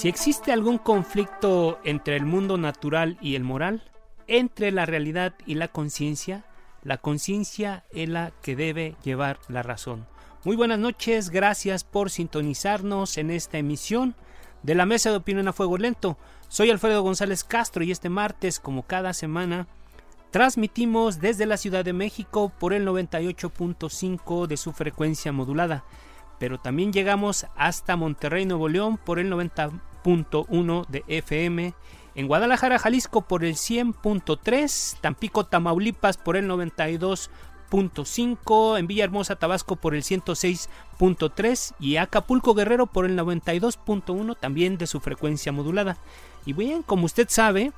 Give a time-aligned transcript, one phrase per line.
[0.00, 3.82] Si existe algún conflicto entre el mundo natural y el moral,
[4.28, 6.46] entre la realidad y la conciencia,
[6.82, 10.06] la conciencia es la que debe llevar la razón.
[10.42, 14.14] Muy buenas noches, gracias por sintonizarnos en esta emisión
[14.62, 16.16] de la Mesa de Opinión a Fuego Lento.
[16.48, 19.66] Soy Alfredo González Castro y este martes, como cada semana,
[20.30, 25.84] transmitimos desde la Ciudad de México por el 98.5 de su frecuencia modulada,
[26.38, 29.28] pero también llegamos hasta Monterrey, Nuevo León por el
[30.04, 31.74] 90.1 de FM,
[32.14, 39.94] en Guadalajara, Jalisco por el 100.3, Tampico, Tamaulipas por el 92.5, en Villahermosa, Tabasco por
[39.94, 45.96] el 106.3 y Acapulco, Guerrero por el 92.1 también de su frecuencia modulada.
[46.44, 47.72] Y bien, como usted sabe,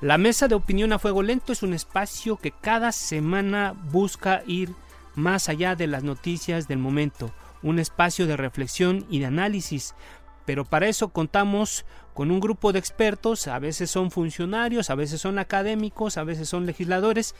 [0.00, 4.74] la mesa de opinión a fuego lento es un espacio que cada semana busca ir
[5.14, 7.30] más allá de las noticias del momento,
[7.62, 9.94] un espacio de reflexión y de análisis
[10.44, 15.20] pero para eso contamos con un grupo de expertos, a veces son funcionarios, a veces
[15.20, 17.34] son académicos, a veces son legisladores.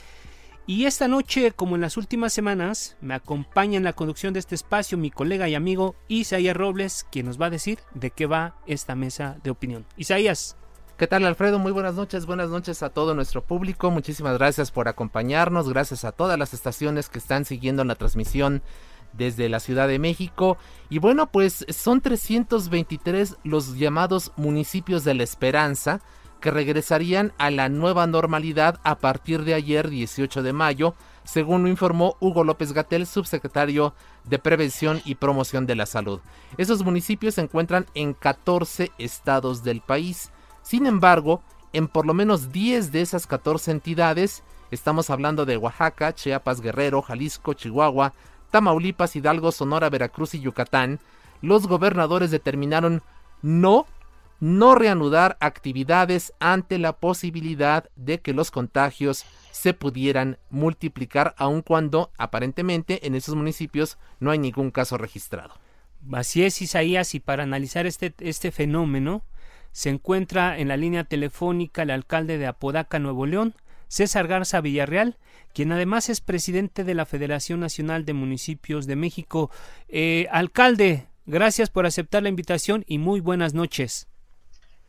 [0.65, 4.55] Y esta noche, como en las últimas semanas, me acompaña en la conducción de este
[4.55, 8.55] espacio mi colega y amigo Isaías Robles, quien nos va a decir de qué va
[8.67, 9.85] esta mesa de opinión.
[9.97, 10.57] Isaías.
[10.97, 11.59] ¿Qué tal Alfredo?
[11.59, 16.13] Muy buenas noches, buenas noches a todo nuestro público, muchísimas gracias por acompañarnos, gracias a
[16.13, 18.63] todas las estaciones que están siguiendo la transmisión
[19.13, 20.59] desde la Ciudad de México.
[20.91, 26.01] Y bueno, pues son 323 los llamados municipios de la Esperanza
[26.43, 31.69] que regresarían a la nueva normalidad a partir de ayer 18 de mayo, según lo
[31.69, 36.21] informó Hugo López Gatel, subsecretario de Prevención y Promoción de la Salud.
[36.59, 40.33] Esos municipios se encuentran en 14 estados del país.
[40.63, 41.43] Sin embargo,
[41.73, 44.43] en por lo menos 10 de esas 14 entidades,
[44.73, 48.15] estamos hablando de Oaxaca, Chiapas, Guerrero, Jalisco, Chihuahua,
[48.53, 51.01] Tamaulipas, Hidalgo, Sonora, Veracruz y Yucatán,
[51.41, 53.03] los gobernadores determinaron
[53.43, 53.87] no,
[54.39, 62.13] no reanudar actividades ante la posibilidad de que los contagios se pudieran multiplicar, aun cuando
[62.19, 65.55] aparentemente en esos municipios no hay ningún caso registrado.
[66.13, 69.23] Así es, Isaías, y para analizar este, este fenómeno,
[69.73, 73.55] se encuentra en la línea telefónica el alcalde de Apodaca, Nuevo León,
[73.93, 75.19] César Garza Villarreal,
[75.53, 79.51] quien además es presidente de la Federación Nacional de Municipios de México.
[79.89, 84.09] Eh, alcalde, gracias por aceptar la invitación y muy buenas noches.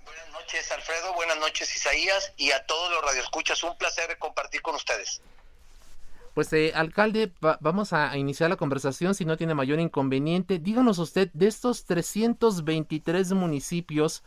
[0.06, 3.62] Buenas noches, Alfredo, buenas noches, Isaías, y a todos los radioescuchas.
[3.66, 5.22] Un placer compartir con ustedes.
[6.34, 10.60] Pues, eh, alcalde, vamos a iniciar la conversación si no tiene mayor inconveniente.
[10.60, 14.24] Díganos usted, de estos 323 municipios,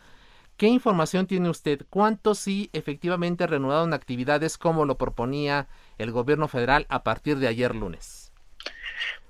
[0.56, 1.81] ¿Qué información tiene usted?
[1.91, 5.69] ¿Cuántos sí efectivamente reanudaron actividades como lo proponía
[5.99, 8.33] el gobierno federal a partir de ayer lunes?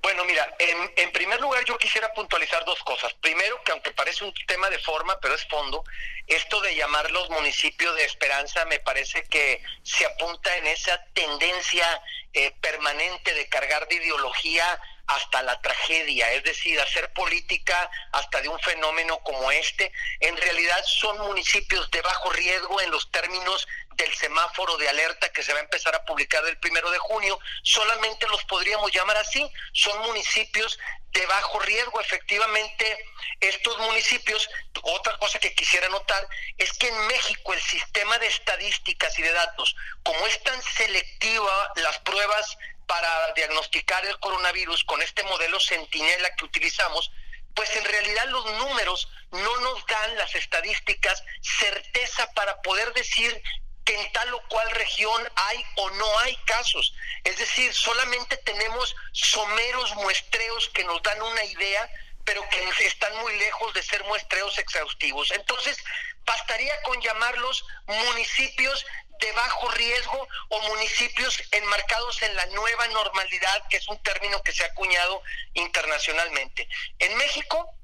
[0.03, 3.13] Bueno, mira, en, primer lugar yo quisiera puntualizar dos cosas.
[3.15, 5.83] Primero, que aunque parece un tema de forma, pero es fondo,
[6.29, 11.87] esto de llamar los municipios de esperanza me parece que se apunta en esa tendencia
[12.35, 18.49] eh, permanente de cargar de ideología hasta la tragedia, es decir, hacer política hasta de
[18.49, 24.13] un fenómeno como este, en realidad son municipios de bajo riesgo en los términos del
[24.15, 28.27] semáforo de alerta que se va a empezar a publicar el primero de junio, solamente
[28.29, 30.79] los podríamos llamar así, son municipios
[31.13, 32.01] de bajo riesgo.
[32.01, 32.99] Efectivamente,
[33.41, 34.49] estos municipios,
[34.83, 39.33] otra cosa que quisiera notar es que en México el sistema de estadísticas y de
[39.33, 46.35] datos, como es tan selectiva las pruebas para diagnosticar el coronavirus con este modelo centinela
[46.37, 47.11] que utilizamos,
[47.55, 53.43] pues en realidad los números no nos dan las estadísticas certeza para poder decir
[53.85, 56.93] que en tal o cual región hay o no hay casos.
[57.25, 61.89] Es decir, solamente tenemos someros muestreos que nos dan una idea,
[62.25, 65.31] pero que están muy lejos de ser muestreos exhaustivos.
[65.31, 65.79] Entonces,
[66.25, 68.85] bastaría con llamarlos municipios
[69.21, 74.53] de bajo riesgo o municipios enmarcados en la nueva normalidad, que es un término que
[74.53, 75.23] se ha acuñado
[75.55, 76.69] internacionalmente.
[76.99, 77.75] En México,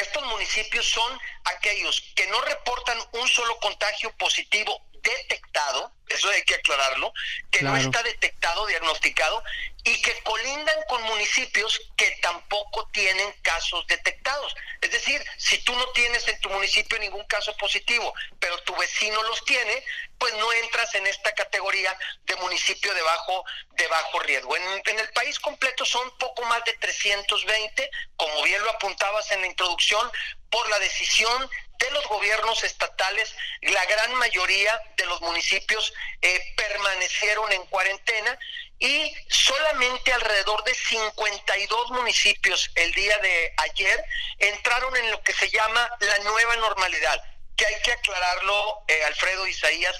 [0.00, 6.54] estos municipios son aquellos que no reportan un solo contagio positivo detectado, eso hay que
[6.54, 7.12] aclararlo,
[7.50, 9.42] que no está detectado, diagnosticado,
[9.86, 14.54] y que colindan con municipios que tampoco tienen casos detectados.
[14.80, 19.22] Es decir, si tú no tienes en tu municipio ningún caso positivo, pero tu vecino
[19.22, 19.84] los tiene,
[20.18, 23.44] pues no entras en esta categoría de municipio de bajo,
[23.76, 24.56] de bajo riesgo.
[24.56, 29.42] En, en el país completo son poco más de 320, como bien lo apuntabas en
[29.42, 30.10] la introducción,
[30.56, 35.92] por la decisión de los gobiernos estatales, la gran mayoría de los municipios
[36.22, 38.38] eh, permanecieron en cuarentena
[38.78, 44.02] y solamente alrededor de 52 municipios el día de ayer
[44.38, 47.22] entraron en lo que se llama la nueva normalidad,
[47.54, 49.94] que hay que aclararlo, eh, Alfredo Isaías,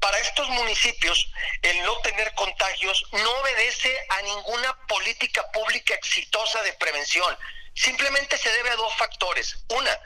[0.00, 6.72] para estos municipios el no tener contagios no obedece a ninguna política pública exitosa de
[6.72, 7.36] prevención.
[7.78, 9.56] Simplemente se debe a dos factores.
[9.68, 9.98] Una,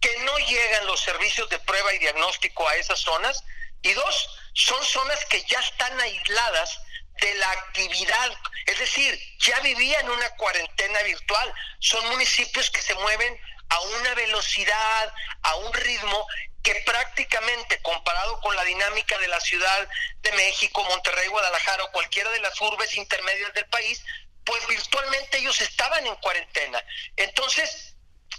[0.00, 3.42] que no llegan los servicios de prueba y diagnóstico a esas zonas.
[3.80, 6.78] Y dos, son zonas que ya están aisladas
[7.20, 8.32] de la actividad,
[8.66, 11.54] es decir, ya vivían una cuarentena virtual.
[11.78, 13.40] Son municipios que se mueven
[13.70, 16.26] a una velocidad, a un ritmo
[16.62, 19.88] que prácticamente comparado con la dinámica de la Ciudad
[20.22, 24.02] de México, Monterrey, Guadalajara o cualquiera de las urbes intermedias del país,
[24.44, 26.82] pues virtualmente ellos estaban en cuarentena.
[27.16, 27.94] Entonces,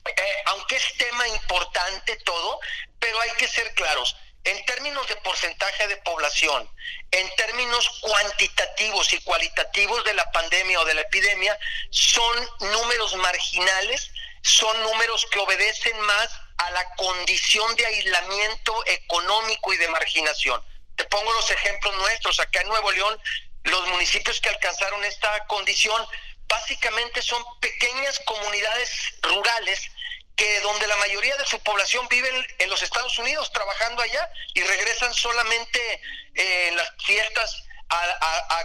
[0.06, 2.60] eh, aunque es tema importante todo,
[3.00, 4.16] pero hay que ser claros.
[4.44, 6.70] En términos de porcentaje de población,
[7.10, 11.58] en términos cuantitativos y cualitativos de la pandemia o de la epidemia,
[11.90, 14.12] son números marginales,
[14.44, 20.62] son números que obedecen más a la condición de aislamiento económico y de marginación.
[20.96, 22.40] Te pongo los ejemplos nuestros.
[22.40, 23.20] Acá en Nuevo León,
[23.66, 26.02] los municipios que alcanzaron esta condición
[26.48, 28.90] básicamente son pequeñas comunidades
[29.22, 29.90] rurales
[30.36, 32.30] que donde la mayoría de su población vive
[32.60, 36.02] en los Estados Unidos trabajando allá y regresan solamente
[36.36, 37.64] eh, en las fiestas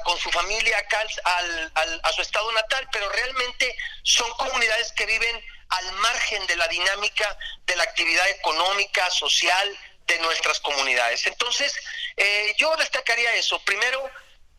[0.04, 1.04] con su familia acá
[2.02, 7.38] a su estado natal, pero realmente son comunidades que viven al margen de la dinámica
[7.66, 11.26] de la actividad económica, social de nuestras comunidades.
[11.26, 11.72] Entonces,
[12.16, 13.60] eh, yo destacaría eso.
[13.60, 14.10] Primero,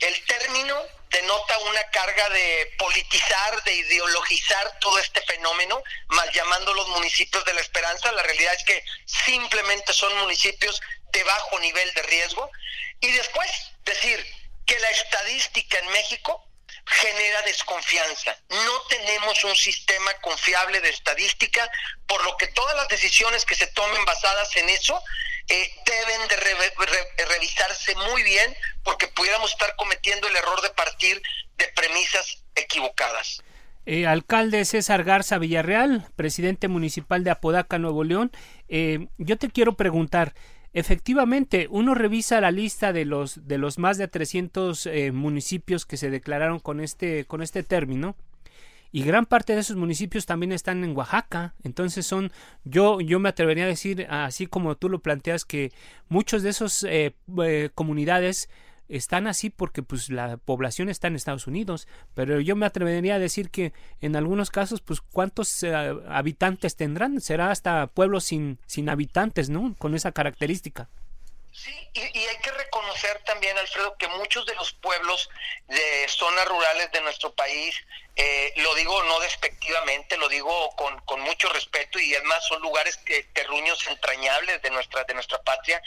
[0.01, 0.75] el término
[1.09, 7.53] denota una carga de politizar, de ideologizar todo este fenómeno, mal llamando los municipios de
[7.53, 8.11] la esperanza.
[8.11, 10.81] La realidad es que simplemente son municipios
[11.11, 12.49] de bajo nivel de riesgo.
[13.01, 13.49] Y después
[13.83, 14.25] decir
[14.65, 16.47] que la estadística en México
[16.85, 18.37] genera desconfianza.
[18.49, 21.69] No tenemos un sistema confiable de estadística,
[22.07, 25.01] por lo que todas las decisiones que se tomen basadas en eso
[25.47, 31.21] eh, deben de revisarse muy bien porque pudiéramos estar cometiendo el error de partir
[31.57, 33.41] de premisas equivocadas.
[33.85, 38.31] Eh, alcalde César Garza Villarreal, presidente municipal de Apodaca, Nuevo León,
[38.69, 40.35] eh, yo te quiero preguntar,
[40.73, 46.11] efectivamente, uno revisa la lista de los, de los más de 300 municipios que se
[46.11, 48.15] declararon con este, con este término,
[48.91, 51.55] y gran parte de esos municipios también están en Oaxaca.
[51.63, 52.31] Entonces son,
[52.63, 55.71] yo, yo me atrevería a decir, así como tú lo planteas, que
[56.09, 58.49] muchos de esos eh, eh, comunidades
[58.89, 63.19] están así porque pues la población está en Estados Unidos, pero yo me atrevería a
[63.19, 63.71] decir que
[64.01, 65.73] en algunos casos pues cuántos eh,
[66.09, 69.75] habitantes tendrán, será hasta pueblos sin, sin habitantes, ¿no?
[69.77, 70.89] Con esa característica.
[71.53, 75.29] Sí, y, hay que reconocer también, Alfredo, que muchos de los pueblos
[75.67, 77.75] de zonas rurales de nuestro país,
[78.15, 82.97] eh, lo digo no despectivamente, lo digo con, con mucho respeto y además son lugares
[82.97, 85.81] que terruños entrañables de nuestra de nuestra patria,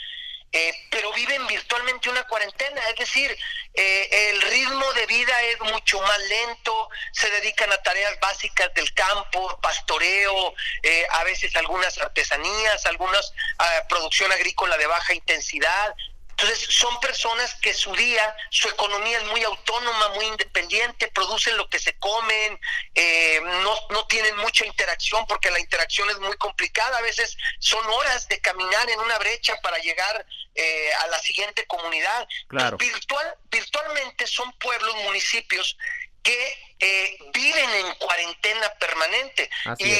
[0.51, 3.37] eh, pero viven virtualmente una cuarentena, es decir,
[3.73, 8.93] eh, el ritmo de vida es mucho más lento, se dedican a tareas básicas del
[8.93, 15.93] campo, pastoreo, eh, a veces algunas artesanías, algunas ah, producción agrícola de baja intensidad,
[16.37, 21.69] entonces son personas que su día, su economía es muy autónoma, muy independiente, producen lo
[21.69, 22.59] que se comen,
[22.93, 26.97] eh, no, no tienen mucha interacción porque la interacción es muy complicada.
[26.97, 30.25] A veces son horas de caminar en una brecha para llegar
[30.55, 32.27] eh, a la siguiente comunidad.
[32.49, 32.75] Claro.
[32.75, 35.77] Virtual, virtualmente son pueblos, municipios
[36.25, 39.49] que eh, viven en cuarentena permanente.
[39.77, 39.95] y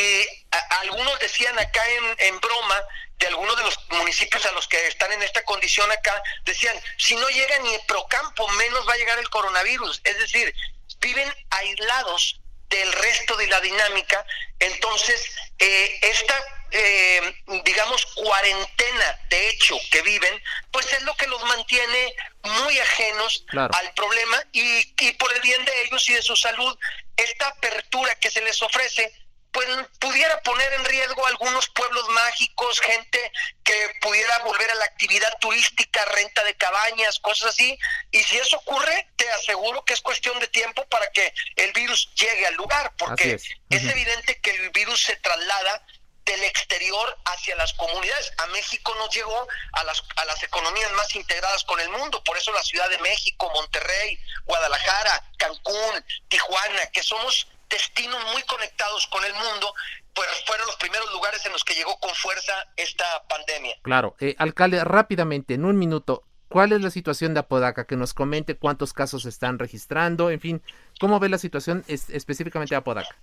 [0.82, 2.82] algunos decían acá en, en broma,
[3.17, 7.15] de algunos de los municipios a los que están en esta condición acá, decían, si
[7.15, 10.01] no llega ni el Procampo, menos va a llegar el coronavirus.
[10.03, 10.53] Es decir,
[11.00, 14.25] viven aislados del resto de la dinámica.
[14.60, 15.22] Entonces,
[15.60, 16.36] eh, esta,
[16.72, 20.41] eh, digamos, cuarentena de hecho que viven,
[20.72, 25.63] pues es lo que los mantiene muy ajenos al problema y, y por el bien
[25.65, 26.77] de ellos y de su salud,
[27.17, 29.13] esta apertura que se les ofrece
[29.55, 29.69] pues
[30.00, 33.31] pudiera poner en riesgo algunos pueblos mágicos, gente
[33.63, 37.79] que pudiera volver a la actividad turística, renta de cabañas, cosas así.
[38.12, 42.13] Y si eso ocurre, te aseguro que es cuestión de tiempo para que el virus
[42.15, 45.88] llegue al lugar, porque es, evidente que el virus se traslada
[46.25, 48.33] del exterior hacia las comunidades.
[48.39, 52.38] A México nos llegó a las, a las economías más integradas con el mundo, por
[52.38, 59.24] eso la Ciudad de México, Monterrey, Guadalajara, Cancún, Tijuana, que somos destinos muy conectados con
[59.24, 59.74] el mundo,
[60.13, 63.75] pues fueron los primeros lugares en los que llegó con fuerza esta pandemia.
[63.81, 67.86] Claro, eh, alcalde, rápidamente, en un minuto, ¿cuál es la situación de Apodaca?
[67.86, 70.63] Que nos comente cuántos casos se están registrando, en fin,
[71.00, 73.15] ¿cómo ve la situación específicamente de Apodaca?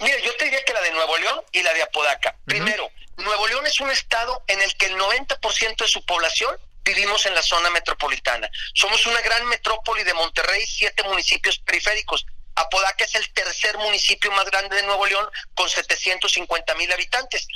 [0.00, 2.36] Mira, yo te diría que la de Nuevo León y la de Apodaca.
[2.44, 7.24] Primero, Nuevo León es un estado en el que el 90% de su población vivimos
[7.26, 8.48] en la zona metropolitana.
[8.74, 12.26] Somos una gran metrópoli de Monterrey, siete municipios periféricos.
[12.56, 17.46] Apodaca es el tercer municipio más grande de Nuevo León con 750 mil habitantes.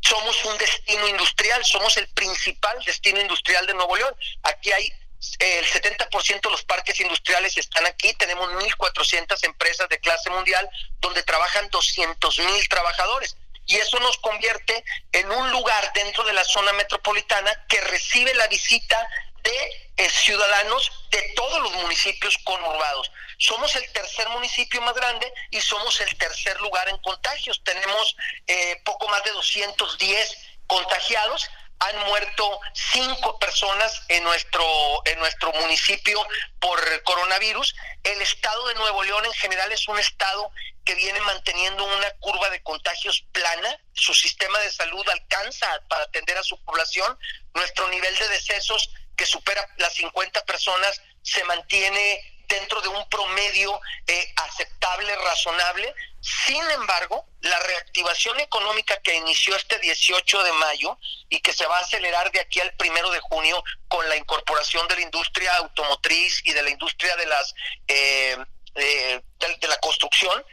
[0.00, 4.14] Somos un destino industrial, somos el principal destino industrial de Nuevo León.
[4.42, 4.92] Aquí hay
[5.40, 10.68] eh, el 70% de los parques industriales están aquí, tenemos 1.400 empresas de clase mundial
[11.00, 13.36] donde trabajan 200.000 trabajadores.
[13.66, 18.46] Y eso nos convierte en un lugar dentro de la zona metropolitana que recibe la
[18.46, 19.08] visita
[19.42, 23.10] de eh, ciudadanos de todos los municipios conurbados.
[23.38, 27.62] Somos el tercer municipio más grande y somos el tercer lugar en contagios.
[27.62, 28.16] Tenemos
[28.48, 31.48] eh, poco más de 210 contagiados.
[31.78, 34.66] Han muerto cinco personas en nuestro,
[35.04, 36.26] en nuestro municipio
[36.58, 37.76] por coronavirus.
[38.02, 40.50] El estado de Nuevo León en general es un estado
[40.84, 43.78] que viene manteniendo una curva de contagios plana.
[43.92, 47.16] Su sistema de salud alcanza para atender a su población.
[47.54, 53.80] Nuestro nivel de decesos que supera las 50 personas se mantiene dentro de un promedio
[54.06, 55.94] eh, aceptable, razonable.
[56.20, 61.78] Sin embargo, la reactivación económica que inició este 18 de mayo y que se va
[61.78, 66.40] a acelerar de aquí al primero de junio con la incorporación de la industria automotriz
[66.44, 67.54] y de la industria de las
[67.86, 68.36] eh,
[68.74, 70.44] eh, de, la construcción,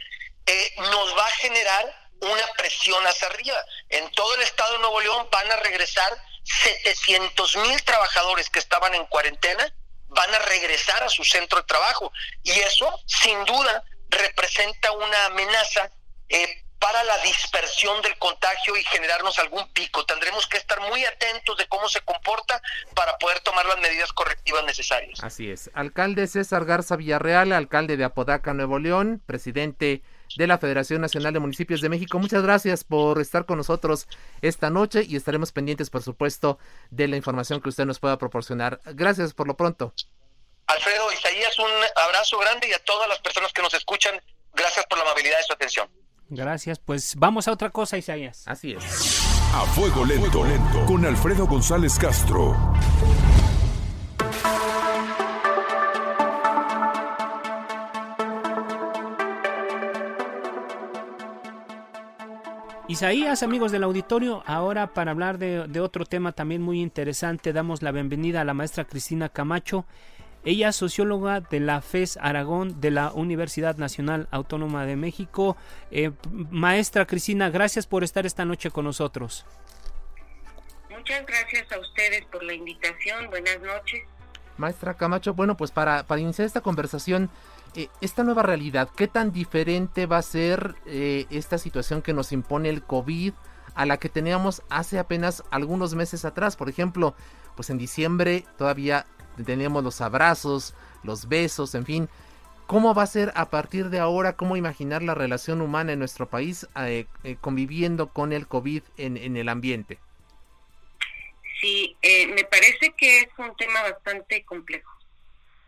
[0.78, 3.64] nos va a generar una presión hacia arriba.
[3.90, 8.94] En todo el estado de Nuevo León van a regresar 700 mil trabajadores que estaban
[8.96, 9.74] en cuarentena
[10.15, 12.12] van a regresar a su centro de trabajo.
[12.43, 15.91] Y eso, sin duda, representa una amenaza
[16.29, 20.05] eh, para la dispersión del contagio y generarnos algún pico.
[20.05, 22.62] Tendremos que estar muy atentos de cómo se comporta
[22.95, 25.24] para poder tomar las medidas correctivas necesarias.
[25.24, 25.69] Así es.
[25.74, 30.03] Alcalde César Garza Villarreal, alcalde de Apodaca, Nuevo León, presidente
[30.38, 32.20] de la Federación Nacional de Municipios de México.
[32.20, 34.08] Muchas gracias por estar con nosotros
[34.42, 36.60] esta noche y estaremos pendientes, por supuesto,
[36.92, 38.82] de la información que usted nos pueda proporcionar.
[38.86, 39.94] Gracias por lo pronto.
[40.68, 41.72] Alfredo, Isaías, un
[42.06, 44.20] abrazo grande y a todas las personas que nos escuchan,
[44.54, 45.89] gracias por la amabilidad de su atención.
[46.30, 48.44] Gracias, pues vamos a otra cosa, Isaías.
[48.48, 48.84] Así es.
[49.54, 52.56] A fuego lento, lento, con Alfredo González Castro.
[62.88, 67.92] Isaías, amigos del auditorio, ahora para hablar de, otro tema también muy interesante, damos la
[67.92, 69.86] bienvenida a la maestra Cristina Camacho.
[70.44, 75.58] Ella es socióloga de la FES Aragón de la Universidad Nacional Autónoma de México.
[75.89, 79.48] Eh, maestra Cristina, gracias por estar esta noche con nosotros.
[80.92, 83.32] Muchas gracias a ustedes por la invitación.
[83.32, 84.04] Buenas noches.
[84.58, 87.32] Maestra Camacho, bueno, pues para, para iniciar esta conversación,
[87.75, 92.32] eh, esta nueva realidad, ¿qué tan diferente va a ser eh, esta situación que nos
[92.32, 93.34] impone el COVID
[93.75, 96.55] a la que teníamos hace apenas algunos meses atrás?
[96.55, 97.15] Por ejemplo,
[97.55, 99.05] pues en diciembre todavía
[99.46, 102.10] teníamos los abrazos, los besos, en fin.
[102.65, 104.38] ¿Cómo va a ser a partir de ahora?
[104.38, 107.05] ¿Cómo imaginar la relación humana en nuestro país eh,
[107.41, 110.00] conviviendo con el COVID en, en el ambiente?
[111.60, 114.95] Sí, me parece que es un tema bastante complejo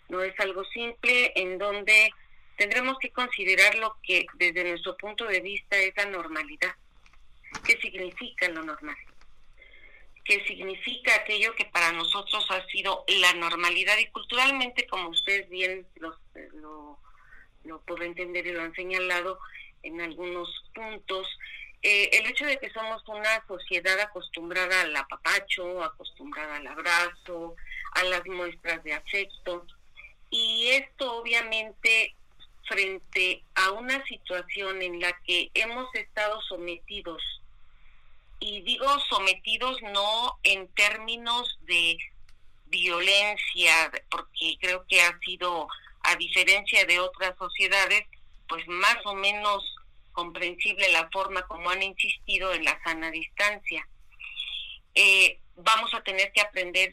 [0.10, 2.12] no es algo simple en donde
[2.58, 6.76] tendremos que considerar lo que desde nuestro punto de vista es la normalidad.
[7.66, 8.98] ¿Qué significa lo normal?
[10.24, 13.98] ¿Qué significa aquello que para nosotros ha sido la normalidad?
[13.98, 16.18] Y culturalmente, como ustedes bien lo,
[17.64, 19.40] lo puedo entender y lo han señalado
[19.84, 21.28] en algunos puntos.
[21.82, 27.56] Eh, el hecho de que somos una sociedad acostumbrada al apapacho, acostumbrada al abrazo,
[27.94, 29.66] a las muestras de afecto,
[30.30, 32.16] y esto obviamente
[32.68, 37.22] frente a una situación en la que hemos estado sometidos,
[38.40, 41.98] y digo sometidos no en términos de
[42.68, 45.68] violencia, porque creo que ha sido,
[46.02, 48.06] a diferencia de otras sociedades,
[48.48, 49.64] pues más o menos
[50.12, 53.88] comprensible la forma como han insistido en la sana distancia.
[54.96, 56.92] Eh, vamos a tener que aprender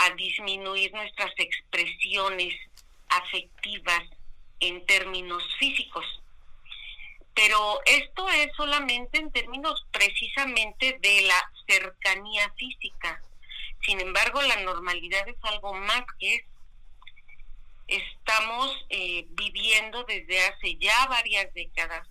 [0.00, 2.54] a disminuir nuestras expresiones
[3.08, 4.02] afectivas
[4.60, 6.04] en términos físicos.
[7.34, 13.22] Pero esto es solamente en términos precisamente de la cercanía física.
[13.82, 16.46] Sin embargo, la normalidad es algo más que eso.
[17.86, 22.08] Estamos eh, viviendo desde hace ya varias décadas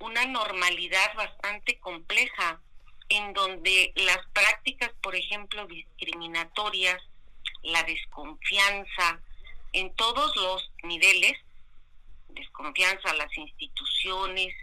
[0.00, 2.60] una normalidad bastante compleja
[3.08, 7.02] en donde las prácticas, por ejemplo, discriminatorias,
[7.62, 9.20] la desconfianza
[9.72, 11.32] en todos los niveles,
[12.28, 14.54] desconfianza a las instituciones,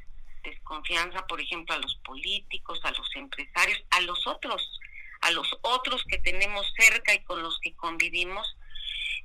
[0.43, 4.79] desconfianza, por ejemplo, a los políticos, a los empresarios, a los otros,
[5.21, 8.55] a los otros que tenemos cerca y con los que convivimos.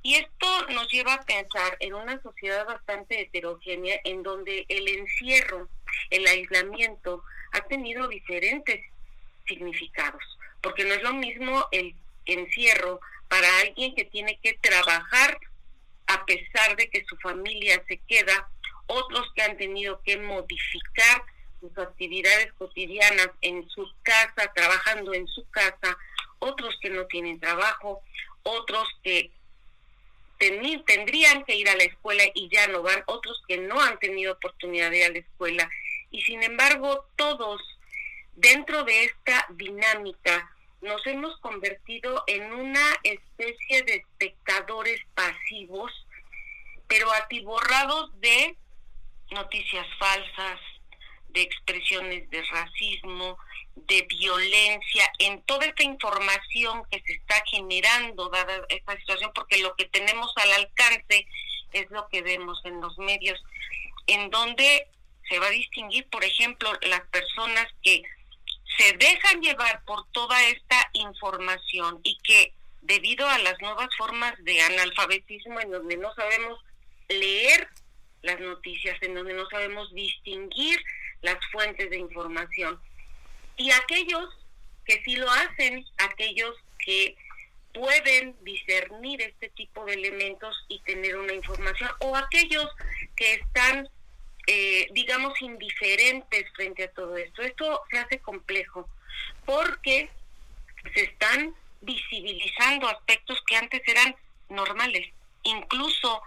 [0.03, 5.69] Y esto nos lleva a pensar en una sociedad bastante heterogénea en donde el encierro,
[6.11, 8.85] el aislamiento ha tenido diferentes
[9.47, 10.23] significados,
[10.61, 15.39] porque no es lo mismo el encierro para alguien que tiene que trabajar
[16.07, 18.49] a pesar de que su familia se queda,
[18.87, 21.23] otros que han tenido que modificar
[21.59, 25.97] sus actividades cotidianas en su casa, trabajando en su casa,
[26.39, 28.01] otros que no tienen trabajo,
[28.43, 29.31] otros que
[30.37, 34.33] tendrían que ir a la escuela y ya no van, otros que no han tenido
[34.33, 35.69] oportunidad de ir a la escuela.
[36.11, 37.59] Y sin embargo, todos
[38.37, 40.49] dentro de esta dinámica
[40.81, 45.91] nos hemos convertido en una especie de espectadores pasivos,
[46.87, 48.55] pero atiborrados de
[49.31, 50.59] noticias falsas,
[51.29, 53.37] de expresiones de racismo,
[53.75, 59.75] de violencia, en toda esta información que se está generando dada esta situación, porque lo
[59.75, 61.27] que tenemos al alcance
[61.73, 63.43] es lo que vemos en los medios,
[64.05, 64.87] en donde
[65.27, 68.03] se va a distinguir, por ejemplo, las personas que
[68.77, 74.61] se dejan llevar por toda esta información y que debido a las nuevas formas de
[74.61, 76.59] analfabetismo en donde no sabemos
[77.09, 77.67] leer
[78.21, 80.79] las noticias, en donde no sabemos distinguir
[81.21, 82.79] las fuentes de información.
[83.57, 84.29] Y aquellos
[84.85, 87.15] que sí lo hacen, aquellos que
[87.73, 92.67] pueden discernir este tipo de elementos y tener una información, o aquellos
[93.15, 93.89] que están
[94.47, 97.41] eh, digamos, indiferentes frente a todo esto.
[97.41, 98.89] Esto se hace complejo
[99.45, 100.09] porque
[100.93, 104.15] se están visibilizando aspectos que antes eran
[104.49, 105.07] normales,
[105.43, 106.21] incluso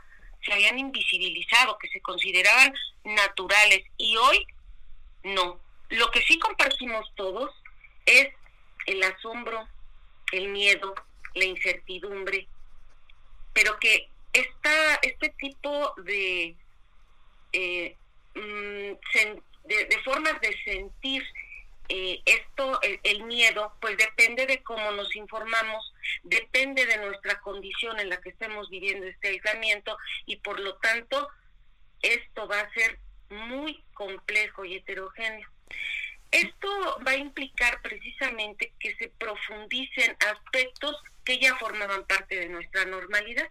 [0.44, 4.46] se habían invisibilizado, que se consideraban naturales y hoy
[5.24, 5.58] no.
[5.88, 7.50] Lo que sí compartimos todos
[8.06, 8.28] es
[8.86, 9.66] el asombro,
[10.32, 10.94] el miedo,
[11.34, 12.46] la incertidumbre,
[13.52, 16.54] pero que esta, este tipo de
[17.52, 17.96] eh,
[18.34, 18.92] Mm,
[19.64, 21.24] de, formas de sentir
[21.88, 28.08] eh, esto, el, miedo, pues depende de cómo nos informamos, depende de nuestra condición en
[28.08, 31.28] la que estemos viviendo este aislamiento y por lo tanto
[32.02, 35.48] esto va a ser muy complejo y heterogéneo.
[36.30, 42.84] Esto va a implicar precisamente que se profundicen aspectos que ya formaban parte de nuestra
[42.84, 43.48] normalidad.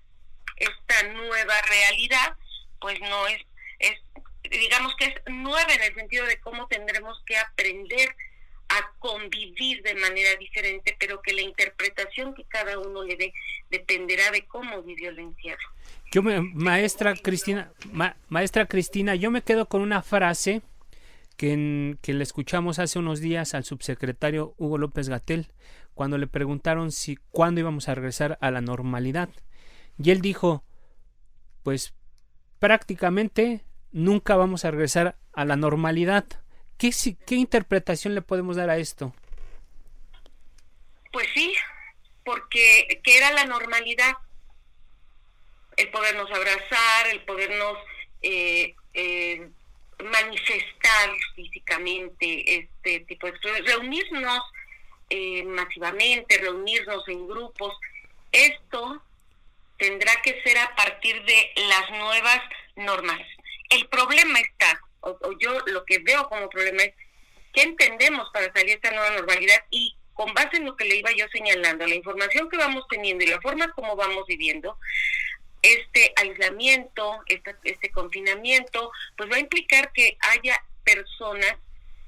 [0.55, 2.37] Esta nueva realidad,
[2.79, 3.41] pues no es,
[3.79, 3.99] es
[4.43, 8.15] digamos que es nueva en el sentido de cómo tendremos que aprender
[8.69, 13.33] a convivir de manera diferente, pero que la interpretación que cada uno le dé
[13.71, 15.67] dependerá de cómo vivió el encierro.
[16.11, 17.71] Yo me, maestra Cristina,
[18.29, 20.61] maestra Cristina, yo me quedo con una frase
[21.35, 25.47] que, que le escuchamos hace unos días al subsecretario Hugo López Gatel
[25.95, 29.29] cuando le preguntaron si cuándo íbamos a regresar a la normalidad.
[29.97, 30.63] Y él dijo,
[31.63, 31.93] pues
[32.59, 36.25] prácticamente nunca vamos a regresar a la normalidad.
[36.77, 36.91] ¿Qué,
[37.25, 39.13] qué interpretación le podemos dar a esto?
[41.11, 41.53] Pues sí,
[42.23, 44.13] porque ¿qué era la normalidad?
[45.75, 47.77] El podernos abrazar, el podernos
[48.21, 49.49] eh, eh,
[50.03, 54.41] manifestar físicamente este tipo de reunirnos
[55.09, 57.73] eh, masivamente, reunirnos en grupos.
[58.31, 59.01] Esto
[59.77, 62.41] tendrá que ser a partir de las nuevas
[62.75, 63.21] normas.
[63.69, 66.93] El problema está, o, yo lo que veo como problema es,
[67.53, 69.63] ¿qué entendemos para salir de esta nueva normalidad?
[69.69, 73.23] Y con base en lo que le iba yo señalando, la información que vamos teniendo
[73.23, 74.77] y la forma como vamos viviendo,
[75.61, 81.55] este aislamiento, este, este confinamiento, pues va a implicar que haya personas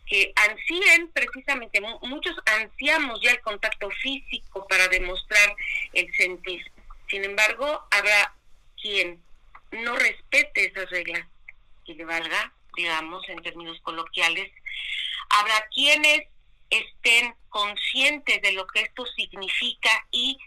[0.08, 5.56] que ansíen precisamente, mu- muchos ansiamos ya el contacto físico para demostrar
[5.94, 6.62] el sentir.
[7.10, 8.34] Sin embargo, habrá
[8.82, 9.22] quien
[9.72, 11.26] no respete esas reglas
[11.86, 14.52] y le valga, digamos, en términos coloquiales.
[15.30, 16.28] Habrá quienes
[16.70, 20.38] estén conscientes de lo que esto significa y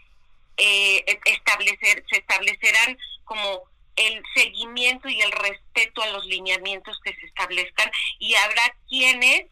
[0.57, 3.63] eh, establecer, se establecerán como
[3.95, 9.45] el seguimiento y el respeto a los lineamientos que se establezcan y habrá quienes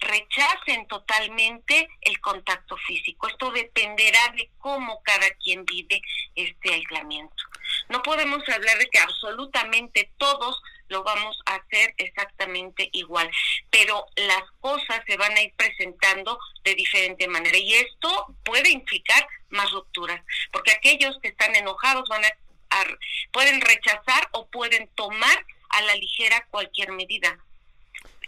[0.00, 3.28] rechacen totalmente el contacto físico.
[3.28, 6.00] Esto dependerá de cómo cada quien vive
[6.34, 7.34] este aislamiento.
[7.88, 13.30] No podemos hablar de que absolutamente todos lo vamos a hacer exactamente igual,
[13.70, 17.56] pero las cosas se van a ir presentando de diferente manera.
[17.56, 20.20] Y esto puede implicar más rupturas,
[20.52, 22.30] porque aquellos que están enojados van a,
[23.32, 27.38] pueden rechazar o pueden tomar a la ligera cualquier medida.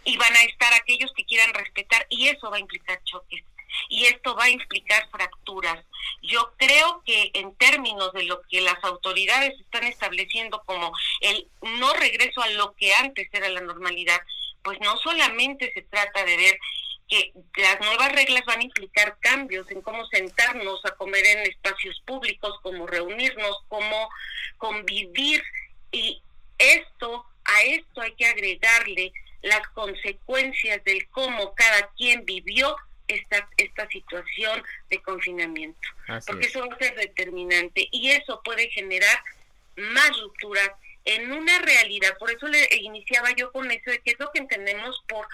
[0.03, 3.43] Y van a estar aquellos que quieran respetar y eso va a implicar choques
[3.89, 5.83] y esto va a implicar fracturas.
[6.21, 11.93] Yo creo que en términos de lo que las autoridades están estableciendo como el no
[11.93, 14.21] regreso a lo que antes era la normalidad,
[14.63, 16.59] pues no solamente se trata de ver
[17.11, 22.01] que las nuevas reglas van a implicar cambios en cómo sentarnos a comer en espacios
[22.05, 24.09] públicos, cómo reunirnos, cómo
[24.57, 25.43] convivir
[25.91, 26.21] y
[26.57, 32.75] esto, a esto hay que agregarle las consecuencias del cómo cada quien vivió
[33.13, 35.87] esta, esta situación de confinamiento.
[36.07, 36.55] Así porque es.
[36.55, 39.23] eso va a ser determinante y eso puede generar
[39.77, 40.69] más rupturas
[41.05, 42.17] en una realidad.
[42.17, 45.25] Por eso le iniciaba yo con eso de qué es lo que entendemos por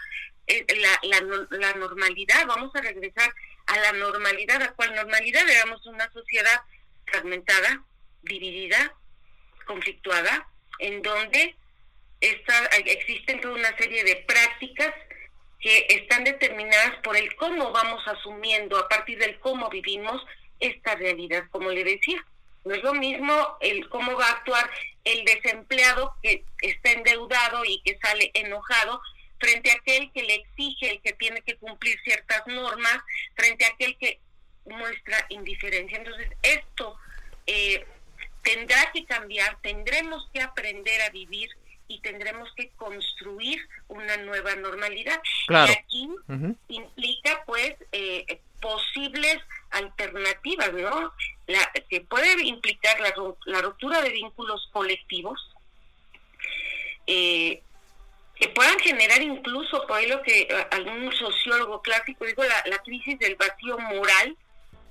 [0.47, 2.45] eh, la, la, no- la normalidad.
[2.45, 3.33] Vamos a regresar
[3.65, 4.61] a la normalidad.
[4.61, 5.47] ¿A cuál normalidad?
[5.49, 6.61] Éramos una sociedad
[7.05, 7.83] fragmentada,
[8.21, 8.93] dividida,
[9.65, 10.47] conflictuada,
[10.79, 11.55] en donde
[12.21, 14.93] está, existen toda una serie de prácticas
[15.59, 20.23] que están determinadas por el cómo vamos asumiendo a partir del cómo vivimos
[20.59, 22.23] esta realidad, como le decía.
[22.63, 24.69] No es lo mismo el cómo va a actuar
[25.03, 29.01] el desempleado que está endeudado y que sale enojado
[29.39, 32.97] frente a aquel que le exige, el que tiene que cumplir ciertas normas,
[33.35, 34.19] frente a aquel que
[34.65, 35.97] muestra indiferencia.
[35.97, 36.97] Entonces, esto
[37.45, 37.85] eh,
[38.43, 41.49] tendrá que cambiar, tendremos que aprender a vivir
[41.88, 45.21] y tendremos que construir una nueva normalidad.
[45.47, 45.71] Claro.
[45.71, 46.10] Y aquí
[46.69, 49.38] implica pues eh, posibles
[49.71, 51.13] alternativas, ¿no?
[51.47, 53.13] La, que puede implicar la,
[53.45, 55.39] la ruptura de vínculos colectivos,
[57.06, 57.62] eh,
[58.36, 62.78] que puedan generar incluso, por ahí lo que eh, algún sociólogo clásico dijo, la, la
[62.80, 64.36] crisis del vacío moral,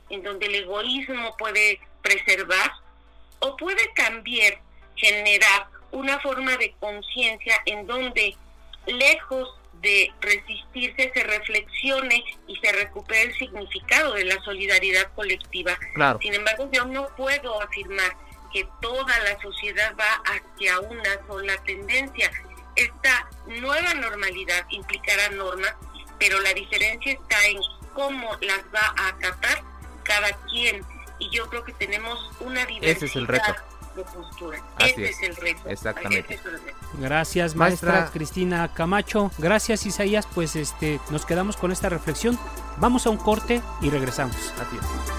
[0.08, 2.72] en donde el egoísmo puede preservar,
[3.40, 4.58] o puede también
[4.96, 8.36] generar una forma de conciencia en donde,
[8.86, 9.48] lejos
[9.80, 15.78] de resistirse, se reflexione y se recupere el significado de la solidaridad colectiva.
[15.94, 16.18] Claro.
[16.22, 18.16] Sin embargo, yo no puedo afirmar
[18.52, 22.30] que toda la sociedad va hacia una sola tendencia.
[22.74, 25.74] Esta nueva normalidad implicará normas,
[26.18, 27.58] pero la diferencia está en
[27.94, 29.62] cómo las va a acatar
[30.04, 30.84] cada quien.
[31.18, 33.54] Y yo creo que tenemos una diversidad Ese es el reto.
[33.96, 34.58] De postura.
[34.76, 35.10] Así Ese es.
[35.10, 35.22] es.
[35.28, 35.68] el reto.
[35.68, 36.34] Exactamente.
[36.34, 36.76] Ese es el reto.
[37.00, 38.12] Gracias, maestra, Maestra.
[38.12, 39.30] Cristina Camacho.
[39.38, 40.26] Gracias, Isaías.
[40.34, 42.38] Pues este, nos quedamos con esta reflexión.
[42.78, 44.36] Vamos a un corte y regresamos.
[44.60, 45.15] Así es.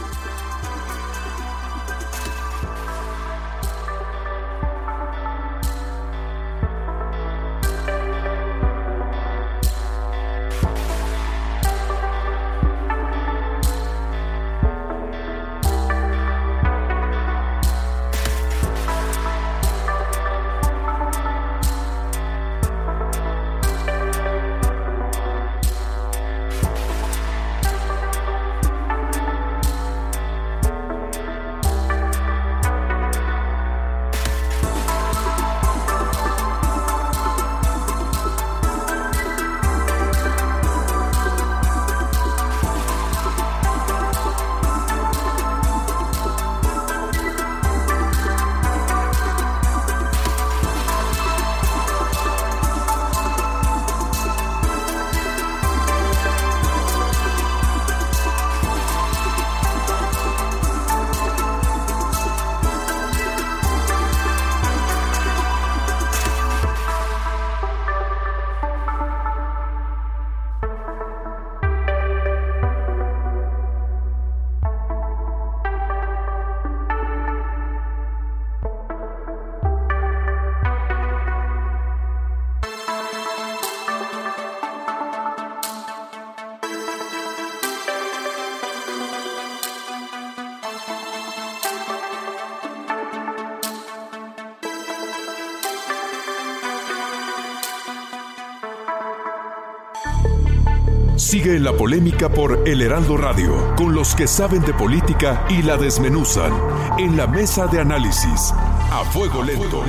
[101.18, 105.64] Sigue en la polémica por El Heraldo Radio, con los que saben de política y
[105.64, 106.54] la desmenuzan,
[107.00, 108.54] en la mesa de análisis,
[108.92, 109.84] a fuego lento,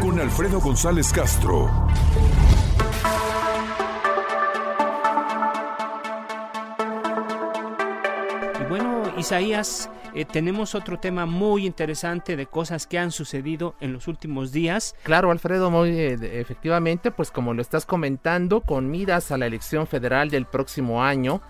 [0.00, 1.70] con Alfredo González Castro.
[8.60, 13.92] Y bueno, Isaías, eh, tenemos otro tema muy interesante de cosas que han sucedido en
[13.92, 14.94] los últimos días.
[15.02, 19.86] Claro, Alfredo, muy eh, efectivamente, pues como lo estás comentando, con miras a la elección
[19.86, 21.40] federal del próximo año,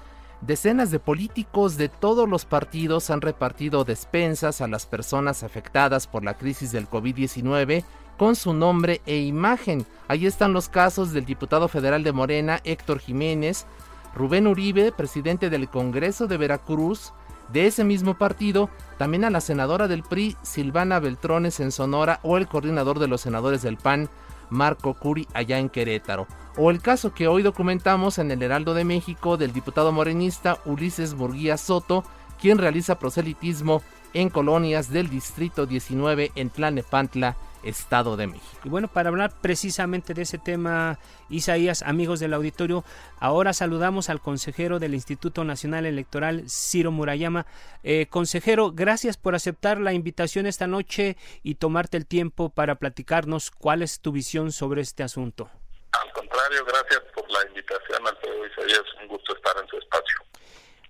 [0.40, 6.24] decenas de políticos de todos los partidos han repartido despensas a las personas afectadas por
[6.24, 7.84] la crisis del COVID-19
[8.16, 9.86] con su nombre e imagen.
[10.06, 13.66] Ahí están los casos del diputado federal de Morena, Héctor Jiménez,
[14.14, 17.14] Rubén Uribe, presidente del Congreso de Veracruz,
[17.52, 22.36] de ese mismo partido, también a la senadora del PRI, Silvana Beltrones en Sonora, o
[22.36, 24.08] el coordinador de los senadores del PAN,
[24.50, 26.26] Marco Curi, allá en Querétaro.
[26.56, 31.14] O el caso que hoy documentamos en el Heraldo de México del diputado morenista Ulises
[31.14, 32.04] Murguía Soto,
[32.40, 33.82] quien realiza proselitismo
[34.12, 38.60] en colonias del Distrito 19 en Tlanepantla, Estado de México.
[38.64, 42.84] Y bueno, para hablar precisamente de ese tema, Isaías, amigos del auditorio,
[43.18, 47.46] ahora saludamos al consejero del Instituto Nacional Electoral, Ciro Murayama.
[47.82, 53.50] Eh, consejero, gracias por aceptar la invitación esta noche y tomarte el tiempo para platicarnos
[53.50, 55.50] cuál es tu visión sobre este asunto.
[55.92, 58.84] Al contrario, gracias por la invitación, Alfredo Isaías.
[59.02, 60.18] Un gusto estar en su espacio.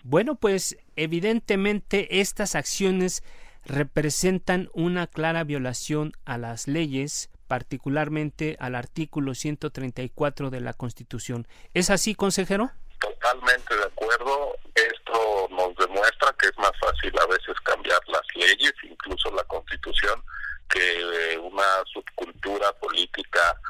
[0.03, 3.23] Bueno, pues evidentemente estas acciones
[3.65, 11.47] representan una clara violación a las leyes, particularmente al artículo 134 de la Constitución.
[11.75, 12.71] ¿Es así, consejero?
[13.01, 14.57] Totalmente de acuerdo.
[14.75, 20.23] Esto nos demuestra que es más fácil a veces cambiar las leyes, incluso la Constitución,
[20.69, 23.61] que una subcultura política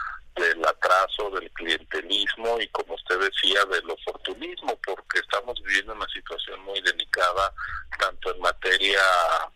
[0.41, 6.61] del atraso, del clientelismo y, como usted decía, del oportunismo, porque estamos viviendo una situación
[6.63, 7.53] muy delicada,
[7.99, 9.03] tanto en materia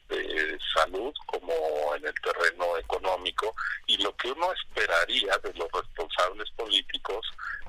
[0.08, 1.52] de salud como
[1.96, 3.54] en el terreno económico,
[3.86, 7.26] y lo que uno esperaría de los responsables políticos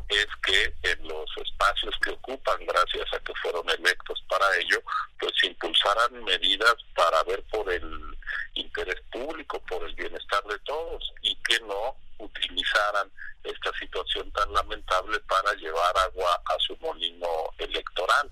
[0.10, 4.82] es que en los espacios que ocupan, gracias a que fueron electos para ello,
[5.20, 8.18] pues impulsaran medidas para ver por el
[8.54, 13.12] interés público, por el bienestar de todos, y que no utilizaran
[13.44, 18.32] esta situación tan lamentable para llevar agua a su molino electoral.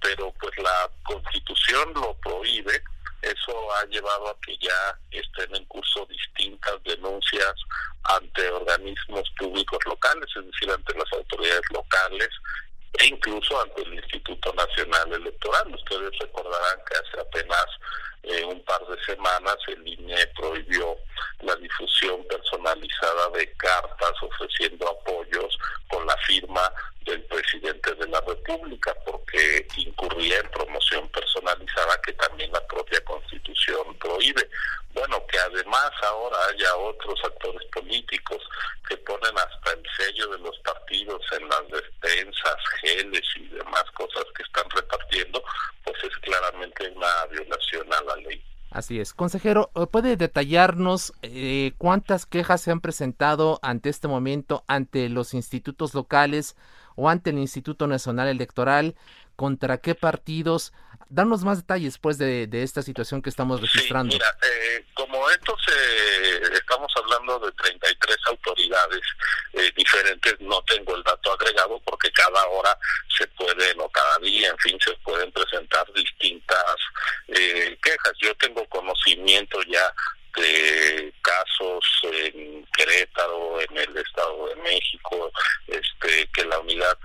[0.00, 2.82] Pero pues la constitución lo prohíbe,
[3.30, 7.54] eso ha llevado a que ya estén en curso distintas denuncias
[8.04, 12.28] ante organismos públicos locales, es decir, ante las autoridades locales
[12.98, 15.74] e incluso ante el Instituto Nacional Electoral.
[15.74, 17.66] Ustedes recordarán que hace apenas
[18.22, 20.96] eh, un par de semanas el INE prohibió
[21.42, 25.56] la difusión personalizada de cartas ofreciendo apoyos
[25.88, 32.50] con la firma del presidente de la República porque incurría en promoción personalizada que también
[32.50, 34.48] la propia Constitución prohíbe.
[34.92, 37.68] Bueno, que además ahora haya otros actores
[38.06, 38.42] políticos
[38.88, 44.24] que ponen hasta el sello de los partidos en las despensas, geles y demás cosas
[44.36, 45.42] que están repartiendo,
[45.84, 48.42] pues es claramente una violación a la ley.
[48.70, 49.14] Así es.
[49.14, 55.94] Consejero, ¿puede detallarnos eh, cuántas quejas se han presentado ante este momento ante los institutos
[55.94, 56.56] locales
[56.94, 58.94] o ante el Instituto Nacional Electoral?
[59.34, 60.72] ¿Contra qué partidos?
[61.08, 64.12] Danos más detalles pues de, esta situación que estamos registrando.
[64.12, 69.02] mira, eh, como esto se, estamos hablando de 33 autoridades
[69.52, 72.76] eh, diferentes, no tengo el dato agregado porque cada hora
[73.16, 76.76] se pueden o cada día, en fin, se pueden presentar distintas
[77.28, 78.12] eh, quejas.
[78.20, 79.92] Yo tengo conocimiento ya
[80.36, 85.32] de casos en Querétaro, en el Estado de México,
[85.66, 86.96] este que la unidad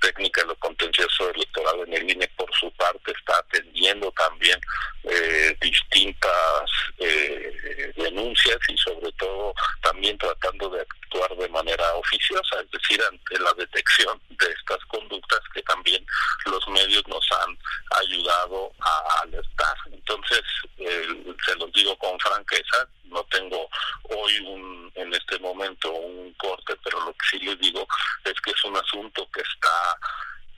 [0.00, 4.60] técnica de lo contencioso electoral en el INE por su parte está atendiendo también
[5.04, 12.70] eh, distintas eh, denuncias y sobre todo también tratando de actuar de manera oficiosa, es
[12.70, 16.04] decir, ante la detección de estas conductas que también
[16.46, 17.58] los medios nos han
[18.02, 19.76] ayudado a alertar.
[19.92, 20.42] Entonces,
[20.76, 22.73] se los digo con franqueza,
[23.04, 23.68] no tengo
[24.10, 27.86] hoy un, en este momento un corte, pero lo que sí les digo
[28.24, 29.98] es que es un asunto que está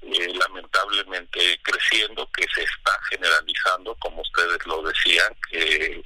[0.03, 6.03] eh, lamentablemente creciendo, que se está generalizando, como ustedes lo decían, que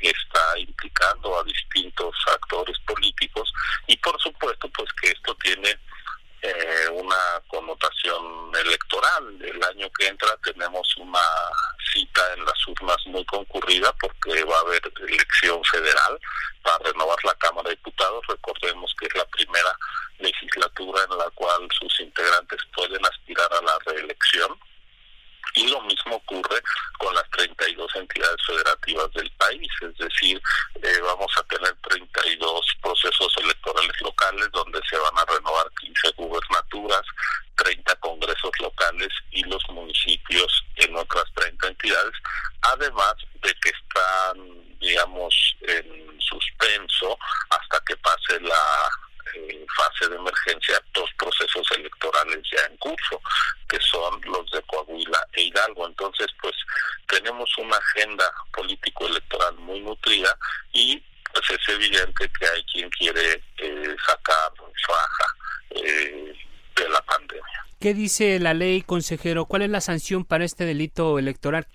[68.00, 69.44] dice la ley, consejero?
[69.46, 71.66] ¿Cuál es la sanción para este delito electoral?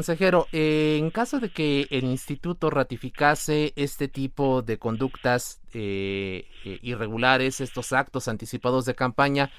[0.00, 6.78] consejero, eh, en caso de que el instituto ratificase este tipo de conductas eh, eh
[6.80, 9.50] irregulares, estos actos anticipados de campaña,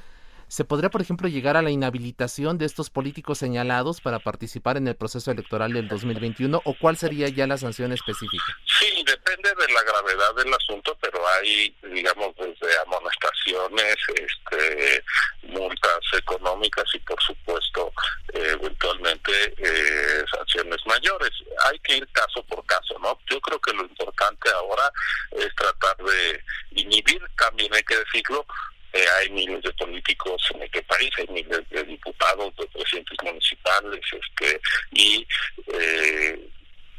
[0.51, 4.85] ¿Se podría, por ejemplo, llegar a la inhabilitación de estos políticos señalados para participar en
[4.85, 8.43] el proceso electoral del 2021 o cuál sería ya la sanción específica?
[8.65, 15.01] Sí, depende de la gravedad del asunto, pero hay, digamos, desde amonestaciones, este,
[15.43, 17.93] multas económicas y, por supuesto,
[18.33, 21.31] eventualmente eh, sanciones mayores.
[21.69, 23.17] Hay que ir caso por caso, ¿no?
[23.29, 24.91] Yo creo que lo importante ahora
[25.31, 28.45] es tratar de inhibir, también hay que decirlo,
[28.93, 34.01] eh, hay miles de políticos en el país, hay miles de diputados, de presidentes municipales,
[34.11, 34.61] este,
[34.91, 35.27] y
[35.73, 36.49] eh,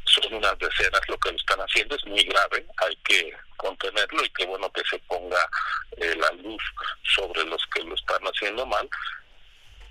[0.05, 4.31] son unas decenas lo que lo están haciendo, es muy grave, hay que contenerlo y
[4.31, 5.39] qué bueno que se ponga
[5.99, 6.63] eh, la luz
[7.15, 8.89] sobre los que lo están haciendo mal,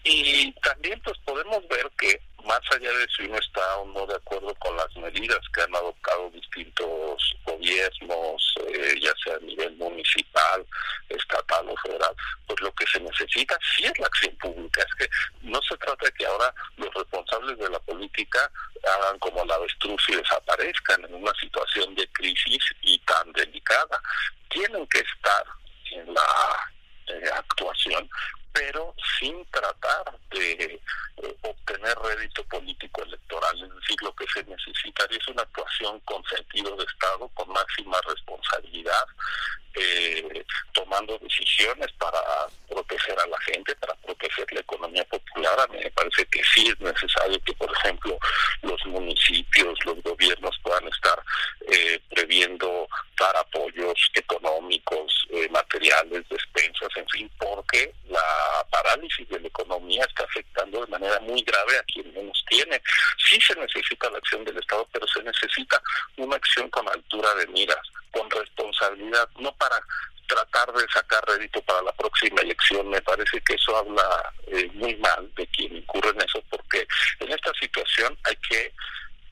[0.03, 4.15] y también pues podemos ver que más allá de si uno está o no de
[4.15, 10.65] acuerdo con las medidas que han adoptado distintos gobiernos, eh, ya sea a nivel municipal,
[11.09, 12.15] estatal o federal,
[12.47, 14.81] pues lo que se necesita sí es la acción pública.
[14.81, 15.09] Es que
[15.41, 18.51] no se trata de que ahora los responsables de la política
[18.83, 24.01] hagan como la avestruz y desaparezcan en una situación de crisis y tan delicada.
[24.49, 25.45] Tienen que estar
[25.91, 26.71] en la
[27.35, 28.09] actuación
[28.53, 30.81] pero sin tratar de
[31.17, 33.63] eh, obtener rédito político electoral.
[33.63, 37.99] Es decir, lo que se necesitaría es una actuación con sentido de Estado, con máxima
[38.07, 39.05] responsabilidad,
[39.75, 40.43] eh,
[40.73, 42.19] tomando decisiones para
[42.67, 45.59] proteger a la gente, para proteger la economía popular.
[45.59, 48.17] A mí me parece que sí es necesario que, por ejemplo,
[48.63, 51.23] los municipios, los gobiernos puedan estar
[51.67, 52.87] eh, previendo
[53.17, 60.23] dar apoyos económicos, eh, materiales, despensas, en fin, porque la parálisis de la economía está
[60.23, 62.81] afectando de manera muy grave a quien menos tiene.
[63.17, 65.81] Sí se necesita la acción del Estado, pero se necesita
[66.17, 67.81] una acción con altura de miras,
[68.11, 69.77] con responsabilidad, no para
[70.27, 72.89] tratar de sacar rédito para la próxima elección.
[72.89, 76.87] Me parece que eso habla eh, muy mal de quien incurre en eso, porque
[77.19, 78.73] en esta situación hay que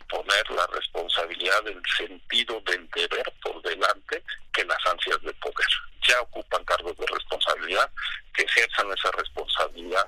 [0.10, 5.68] poner la responsabilidad del sentido del deber por delante que las ansias de poder.
[6.08, 7.90] Ya ocupan cargos de responsabilidad,
[8.34, 10.08] que ejerzan esa responsabilidad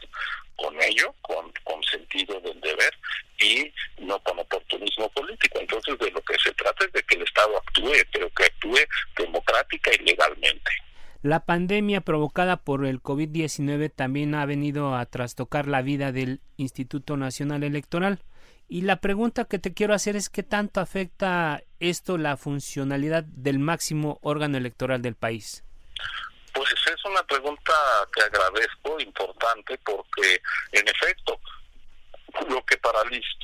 [0.56, 2.93] con ello, con, con sentido del deber
[3.39, 5.60] y no con oportunismo político.
[5.60, 8.80] Entonces de lo que se trata es de que el Estado actúe, pero que actúe
[9.18, 10.72] democrática y legalmente.
[11.24, 17.16] La pandemia provocada por el COVID-19 también ha venido a trastocar la vida del Instituto
[17.16, 18.24] Nacional Electoral.
[18.72, 23.59] Y la pregunta que te quiero hacer es qué tanto afecta esto la funcionalidad del
[23.59, 25.65] máximo órgano electoral del país.
[26.53, 27.74] Pues es una pregunta
[28.15, 30.41] que agradezco, importante, porque
[30.72, 31.38] en efecto
[32.47, 32.80] lo que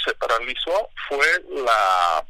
[0.06, 2.26] se paralizó fue la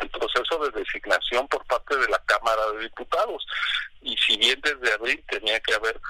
[0.00, 3.44] el proceso de designación por parte de la Cámara de Diputados.
[4.02, 6.00] Y si bien desde abril tenía que haber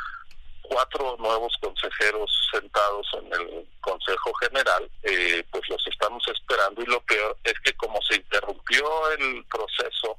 [0.71, 7.01] cuatro nuevos consejeros sentados en el Consejo General, eh, pues los estamos esperando y lo
[7.01, 10.16] peor es que como se interrumpió el proceso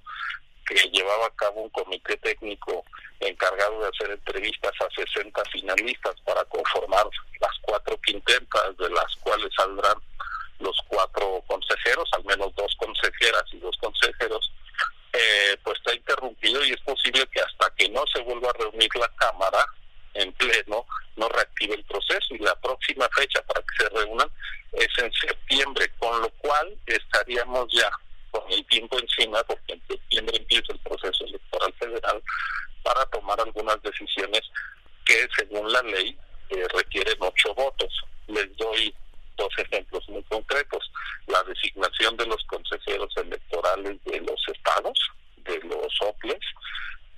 [0.68, 2.84] que llevaba a cabo un comité técnico
[3.22, 7.06] encargado de hacer entrevistas a 60 finalistas para conformar
[7.40, 9.98] las cuatro quintetas, de las cuales saldrán
[10.60, 14.52] los cuatro consejeros, al menos dos consejeras y dos consejeros,
[15.14, 18.90] eh, pues está interrumpido y es posible que hasta que no se vuelva a reunir
[18.96, 19.66] la Cámara
[20.14, 20.86] en pleno,
[21.16, 24.30] no reactive el proceso y la próxima fecha para que se reúnan
[24.74, 27.90] es en septiembre, con lo cual estaríamos ya
[28.32, 32.24] con el tiempo encima, porque en septiembre empieza el proceso electoral federal,
[32.84, 34.42] para tomar algunas decisiones
[35.06, 36.18] que según la ley
[36.50, 37.94] eh, requieren ocho votos.
[38.28, 38.94] Les doy
[39.38, 40.92] dos ejemplos muy concretos.
[41.28, 44.98] La designación de los consejeros electorales de los estados,
[45.38, 46.40] de los OPLES,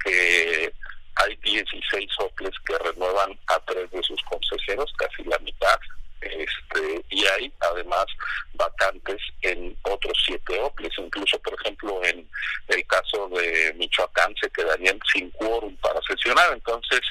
[0.03, 0.73] que
[1.15, 5.79] hay 16 OPLES que renuevan a tres de sus consejeros, casi la mitad,
[6.21, 8.05] este, y hay además
[8.53, 12.27] vacantes en otros siete OPLES, incluso por ejemplo en
[12.69, 17.01] el caso de Michoacán se quedarían sin quórum para sesionar, entonces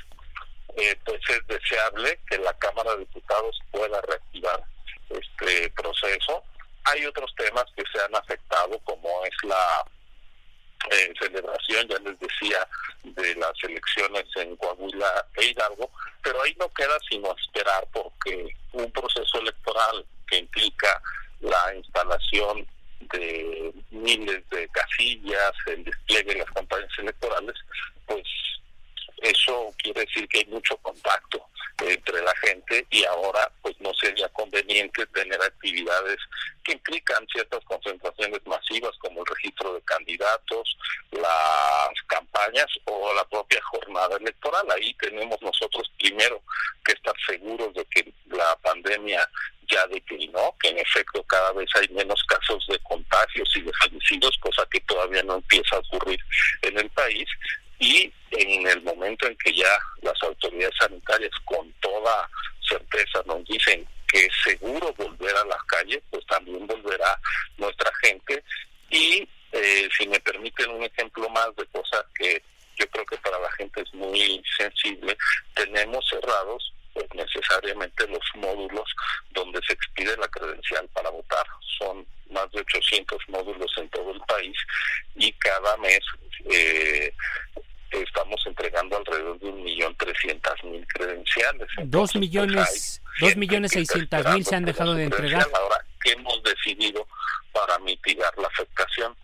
[0.77, 4.65] eh, pues es deseable que la Cámara de Diputados pueda reactivar
[5.11, 6.43] este proceso.
[6.85, 9.85] Hay otros temas que se han afectado, como es la
[10.91, 12.67] eh, celebración, ya les decía,
[13.05, 15.91] de las elecciones en Coahuila e Hidalgo,
[16.23, 21.03] pero ahí no queda sino esperar porque un proceso electoral que implica
[21.41, 22.67] la instalación
[23.13, 27.57] de miles de casillas, el despliegue de las campañas electorales,
[28.07, 28.25] pues
[29.23, 31.47] eso quiere decir que hay mucho contacto
[31.79, 36.19] entre la gente y ahora pues no sería conveniente tener actividades
[36.65, 40.77] que implican ciertas concentraciones masivas como el registro de candidatos,
[41.13, 44.67] las campañas o la propia jornada electoral.
[44.71, 46.43] Ahí tenemos nosotros primero
[46.85, 49.29] que estar seguros de que la pandemia
[49.71, 53.49] ya declinó, que en efecto cada vez hay menos casos de contagios
[54.41, 56.21] cosa que todavía no empieza a ocurrir
[56.63, 57.29] en el país,
[57.83, 62.31] y en el momento en que ya las autoridades sanitarias con toda
[62.69, 67.19] certeza nos dicen que es seguro volver a las calles, pues también volverá
[67.59, 68.43] nuestra gente
[68.89, 72.41] y eh, si me permiten un ejemplo más de cosas que
[72.77, 75.17] yo creo que para la gente es muy sensible,
[75.55, 78.89] tenemos cerrados pues necesariamente los módulos
[79.31, 81.47] donde se expide la credencial para votar.
[81.79, 84.57] Son más de 800 módulos en todo el país
[85.17, 86.01] y cada mes
[86.51, 87.13] eh,
[88.01, 91.69] estamos entregando alrededor de un millón trescientas mil credenciales.
[91.85, 95.47] dos millones, dos millones seiscientas mil se han dejado de entregar.
[95.53, 97.07] Ahora, ¿qué hemos decidido
[97.53, 99.17] para mitigar la afectación?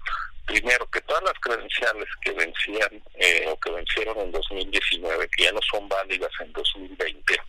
[0.47, 5.53] Primero, que todas las credenciales que vencían eh, o que vencieron en 2019, que ya
[5.53, 7.41] no son válidas en 2020,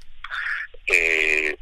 [0.87, 1.57] eh,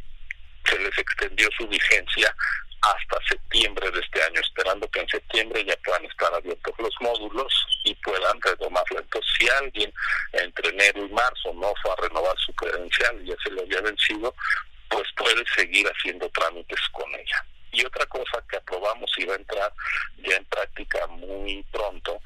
[0.66, 2.36] se les extendió su vigencia
[2.82, 7.54] hasta septiembre de este año, esperando que en septiembre ya puedan estar abiertos los módulos
[7.84, 9.00] y puedan retomarlo.
[9.00, 9.94] Entonces, si alguien
[10.34, 13.82] entre enero y marzo no fue a renovar su credencial y ya se le había
[13.82, 14.34] vencido,
[14.90, 17.46] pues puede seguir haciendo trámites con ella.
[17.72, 19.74] Y otra cosa que aprobamos y va a entrar
[20.20, 22.20] ya en práctica muy pronto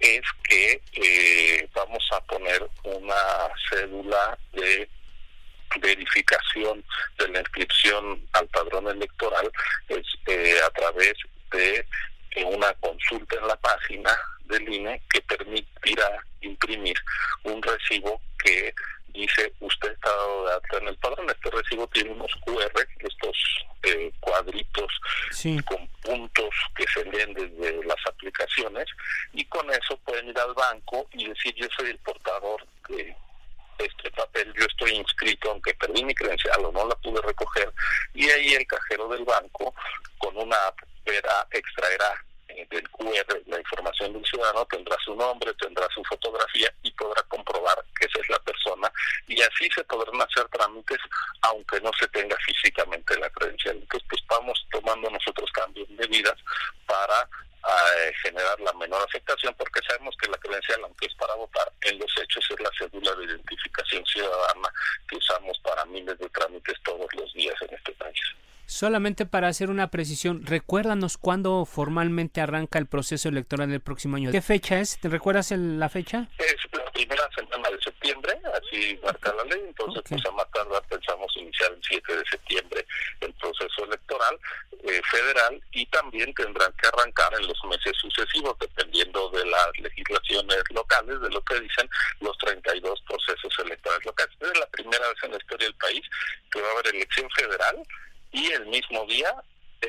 [0.00, 4.88] es que eh, vamos a poner una cédula de
[5.80, 6.84] verificación
[7.18, 9.50] de la inscripción al padrón electoral
[9.88, 11.14] es, eh, a través
[11.52, 11.86] de
[12.32, 14.16] eh, una consulta en la página
[14.46, 15.20] del INE que
[15.94, 16.96] permitirá imprimir
[17.44, 18.74] un recibo que
[19.08, 21.30] dice usted está dado de alta en el padrón.
[21.30, 24.92] Este recibo tiene unos QR, estos eh, cuadritos
[25.64, 28.86] con puntos que se leen desde las aplicaciones
[29.32, 33.16] y con eso pueden ir al banco y decir yo soy el portador de
[33.78, 37.72] este papel, yo estoy inscrito, aunque perdí mi credencial o no la pude recoger,
[38.14, 39.74] y ahí el cajero del banco
[40.18, 42.24] con una app verá, extraerá
[42.70, 47.84] del QR la información del ciudadano, tendrá su nombre, tendrá su fotografía y podrá comprobar
[47.98, 48.92] que esa es la persona
[49.26, 50.98] y así se podrán hacer trámites
[51.42, 53.76] aunque no se tenga físicamente la credencial.
[53.76, 56.36] Entonces, pues vamos tomando nosotros cambios de medidas
[56.86, 57.28] para
[57.66, 61.98] eh, generar la menor afectación porque sabemos que la credencial, aunque es para votar, en
[61.98, 64.68] los hechos es la cédula de identificación ciudadana
[65.08, 68.20] que usamos para miles de trámites todos los días en este país.
[68.66, 74.30] Solamente para hacer una precisión, recuérdanos cuándo formalmente arranca el proceso electoral del próximo año.
[74.32, 74.98] ¿Qué fecha es?
[74.98, 76.28] ¿Te recuerdas la fecha?
[76.38, 80.82] Es la primera semana de septiembre, así marca la ley, entonces pues a más tardar
[80.88, 82.86] pensamos iniciar el 7 de septiembre
[83.20, 84.38] el proceso electoral
[84.84, 90.62] eh, federal y también tendrán que arrancar en los meses sucesivos, dependiendo de las legislaciones
[90.70, 91.88] locales, de lo que dicen
[92.20, 94.36] los 32 procesos electorales locales.
[94.40, 96.02] Es la primera vez en la historia del país
[96.50, 97.82] que va a haber elección federal
[98.34, 99.34] y el mismo día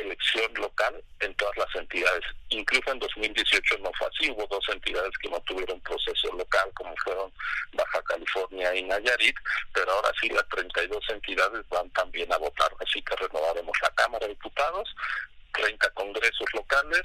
[0.02, 2.24] elección local en todas las entidades.
[2.50, 6.94] Incluso en 2018 no fue así, hubo dos entidades que no tuvieron proceso local, como
[7.04, 7.32] fueron
[7.74, 9.36] Baja California y Nayarit,
[9.74, 14.28] pero ahora sí las 32 entidades van también a votar, así que renovaremos la Cámara
[14.28, 14.96] de Diputados,
[15.54, 17.04] 30 congresos locales,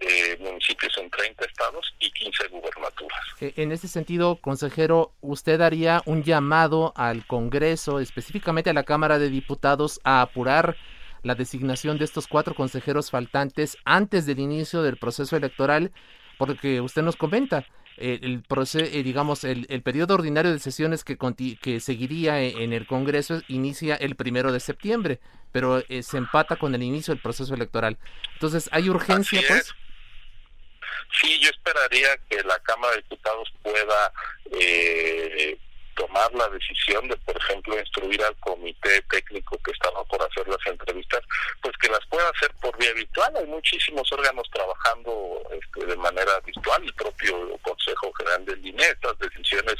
[0.00, 3.20] eh, municipios en 30 estados y 15 gubernaturas.
[3.40, 9.18] E, en ese sentido, consejero, ¿usted haría un llamado al Congreso, específicamente a la Cámara
[9.18, 10.76] de Diputados, a apurar
[11.22, 15.92] la designación de estos cuatro consejeros faltantes antes del inicio del proceso electoral?
[16.38, 17.66] Porque usted nos comenta,
[17.98, 21.18] el, proceso, eh, digamos, el, periodo ordinario de sesiones que,
[21.60, 25.20] que seguiría e, en el Congreso inicia el primero de septiembre,
[25.52, 27.98] pero eh, se empata con el inicio del proceso electoral.
[28.32, 29.74] Entonces, ¿hay urgencia, pues?
[31.20, 34.12] Sí, yo esperaría que la Cámara de Diputados pueda
[34.52, 35.58] eh,
[35.94, 40.64] tomar la decisión de, por ejemplo, instruir al comité técnico que estaba por hacer las
[40.66, 41.20] entrevistas,
[41.62, 43.32] pues que las pueda hacer por vía virtual.
[43.36, 49.18] Hay muchísimos órganos trabajando este, de manera virtual, el propio Consejo General del INE, estas
[49.18, 49.76] decisiones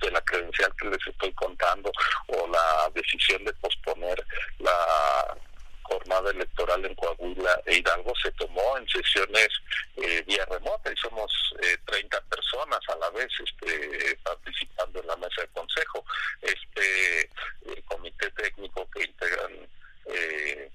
[0.00, 1.90] de la credencial que les estoy contando
[2.28, 4.24] o la decisión de posponer
[4.58, 5.36] la
[5.84, 9.48] jornada electoral en Coahuila e Hidalgo se tomó en sesiones
[9.96, 11.30] eh, vía remota y somos
[11.62, 16.04] eh, 30 personas a la vez este, participando en la mesa de consejo.
[16.42, 19.68] Este eh, comité técnico que integran
[20.06, 20.70] eh,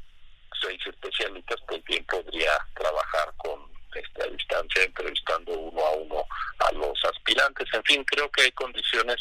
[0.62, 6.26] seis especialistas, pues bien podría trabajar con esta distancia, entrevistando uno a uno
[6.60, 7.68] a los aspirantes.
[7.74, 9.18] En fin, creo que hay condiciones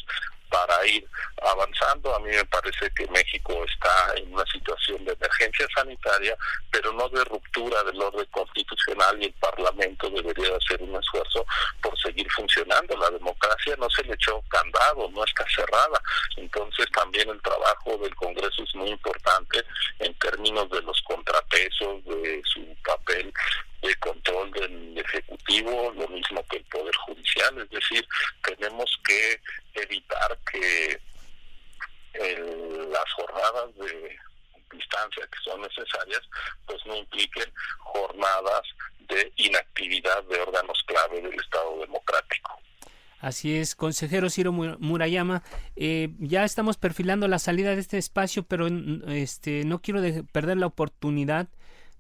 [0.51, 1.07] para ir
[1.43, 2.15] avanzando.
[2.15, 6.37] A mí me parece que México está en una situación de emergencia sanitaria,
[6.71, 11.47] pero no de ruptura del orden constitucional y el Parlamento debería hacer un esfuerzo
[11.83, 12.97] por seguir funcionando.
[12.97, 16.01] La democracia no se le echó candado, no está cerrada.
[16.37, 19.65] Entonces también el trabajo del Congreso es muy importante
[19.99, 23.33] en términos de los contrapesos, de su papel
[23.83, 27.59] de control del Ejecutivo, lo mismo que el Poder Judicial.
[27.59, 28.07] Es decir,
[28.43, 29.41] tenemos que
[29.75, 31.01] evitar que
[32.91, 34.19] las jornadas de
[34.73, 36.21] distancia que son necesarias,
[36.67, 38.63] pues no impliquen jornadas
[39.09, 42.61] de inactividad de órganos clave del Estado democrático.
[43.21, 45.43] Así es, consejero Ciro Murayama,
[45.75, 48.69] eh, ya estamos perfilando la salida de este espacio, pero
[49.09, 50.01] este, no quiero
[50.31, 51.49] perder la oportunidad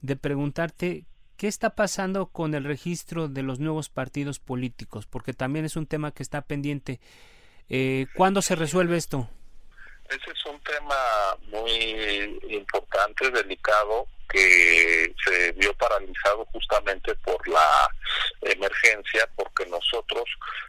[0.00, 1.04] de preguntarte
[1.38, 5.86] qué está pasando con el registro de los nuevos partidos políticos, porque también es un
[5.86, 7.00] tema que está pendiente.
[7.68, 9.30] Eh, ¿Cuándo se resuelve esto?
[10.08, 17.88] Ese es un tema muy importante, delicado, que se vio paralizado justamente por la
[18.42, 20.24] emergencia, porque nosotros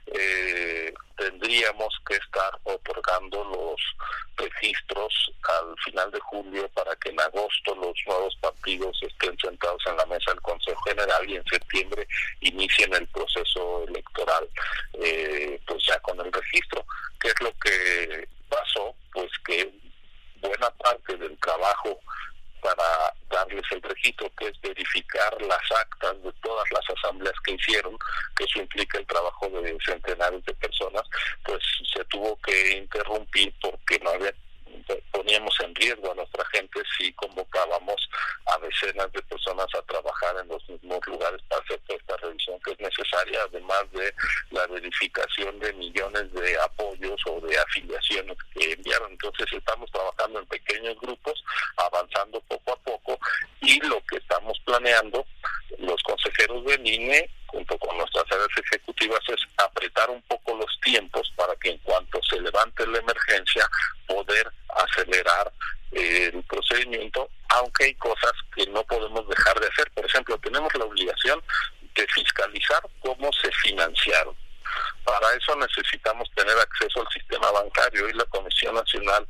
[0.08, 3.82] eh, tendríamos que estar otorgando los
[4.38, 9.98] registros al final de julio para que en agosto los nuevos partidos estén sentados en
[9.98, 12.08] la mesa del Consejo General y en septiembre
[12.40, 14.48] inicien el proceso electoral
[14.94, 16.86] eh, pues ya con el registro.
[17.20, 18.96] ¿Qué es lo que pasó?
[19.14, 19.72] Pues que
[20.42, 22.00] buena parte del trabajo
[22.62, 27.98] para darles el registro, que es verificar las actas de todas las asambleas que hicieron,
[28.36, 31.04] que eso implica el trabajo de centenares de personas,
[31.46, 31.60] pues
[31.94, 34.34] se tuvo que interrumpir porque no había
[35.12, 38.10] poníamos en riesgo a nuestra gente si convocábamos
[38.46, 42.60] a decenas de personas a trabajar en los mismos lugares para hacer toda esta revisión
[42.64, 44.14] que es necesaria, además de
[44.52, 49.12] la verificación de millones de apoyos o de afiliaciones que enviaron.
[49.12, 51.44] Entonces estamos trabajando en pequeños grupos,
[51.78, 53.20] avanzando poco a poco
[53.62, 55.26] y lo que estamos planeando
[55.78, 61.32] los consejeros del INE junto con nuestras áreas ejecutivas es apretar un poco los tiempos
[61.36, 63.70] para que en cuanto se levante la emergencia
[64.08, 65.52] poder acelerar
[65.92, 69.90] eh, el procedimiento, aunque hay cosas que no podemos dejar de hacer.
[69.92, 71.42] Por ejemplo, tenemos la obligación
[71.96, 74.36] de fiscalizar cómo se financiaron.
[75.04, 79.28] Para eso necesitamos tener acceso al sistema bancario y la Comisión Nacional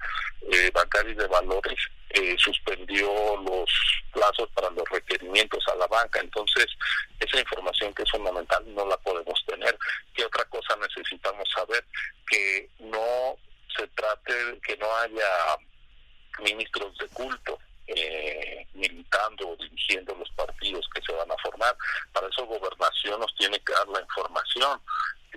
[0.51, 1.79] eh, Bancaria y de Valores
[2.09, 3.69] eh, suspendió los
[4.11, 6.19] plazos para los requerimientos a la banca.
[6.19, 6.65] Entonces,
[7.19, 9.77] esa información que es fundamental no la podemos tener.
[10.15, 11.85] ¿Qué otra cosa necesitamos saber?
[12.27, 13.37] Que no
[13.75, 15.57] se trate, que no haya
[16.41, 21.75] ministros de culto eh, militando o dirigiendo los partidos que se van a formar.
[22.13, 24.81] Para eso gobernación nos tiene que dar la información.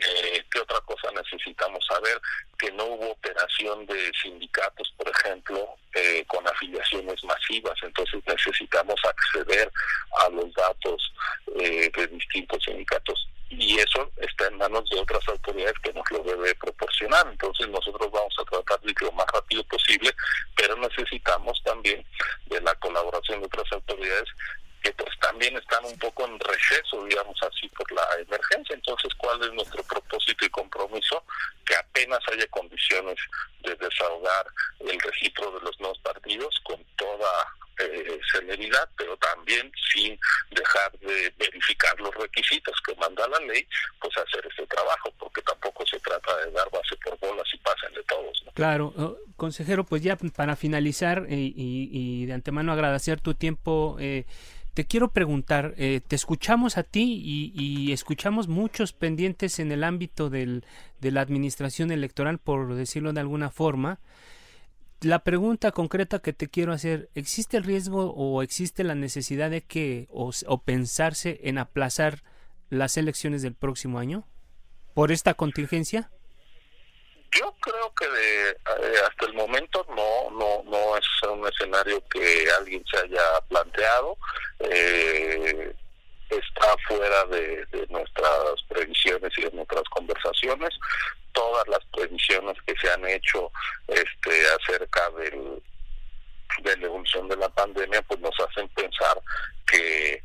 [0.01, 2.21] Eh, ¿Qué otra cosa necesitamos saber?
[2.59, 7.79] Que no hubo operación de sindicatos, por ejemplo, eh, con afiliaciones masivas.
[7.83, 9.71] Entonces necesitamos acceder
[10.19, 11.13] a los datos
[11.61, 16.23] eh, de distintos sindicatos y eso está en manos de otras autoridades que nos lo
[16.23, 17.27] debe proporcionar.
[17.31, 20.15] Entonces nosotros vamos a tratar de ir lo más rápido posible,
[20.57, 22.05] pero necesitamos también
[22.47, 24.29] de la colaboración de otras autoridades
[24.83, 28.75] que pues también están un poco en receso, digamos así, por la emergencia.
[28.75, 31.25] Entonces, ¿cuál es nuestro propósito y compromiso?
[31.65, 33.17] Que apenas haya condiciones
[33.61, 34.47] de desahogar
[34.81, 37.47] el registro de los nuevos partidos con toda
[37.79, 40.19] eh, celeridad, pero también sin
[40.51, 43.67] dejar de verificar los requisitos que manda la ley,
[44.01, 47.95] pues hacer este trabajo, porque tampoco se trata de dar base por bolas y pasen
[47.95, 48.45] de todos.
[48.55, 49.17] Claro, oh,
[49.53, 53.99] consejero, pues ya para finalizar eh, y, de antemano agradecer tu tiempo.
[54.01, 54.25] Eh,
[54.73, 60.31] te quiero preguntar, eh, te escuchamos a ti y, escuchamos muchos pendientes en el ámbito
[60.31, 60.65] del,
[61.03, 64.01] de la administración electoral, por decirlo de alguna forma.
[65.03, 69.61] La pregunta concreta que te quiero hacer, ¿existe el riesgo o existe la necesidad de
[69.61, 72.23] que o pensarse en aplazar
[72.71, 74.25] las elecciones del próximo año
[74.95, 76.11] por esta contingencia?
[77.39, 82.47] Yo creo que de, eh, hasta el momento no, no, no es un escenario que
[82.59, 84.19] alguien se haya planteado.
[84.61, 85.75] Eh,
[86.29, 90.71] está fuera de, nuestras previsiones y de nuestras conversaciones.
[91.33, 93.51] Todas las previsiones que se han hecho
[93.89, 95.63] este, acerca del,
[96.63, 99.21] de la evolución de la pandemia, pues nos hacen pensar
[99.67, 100.23] que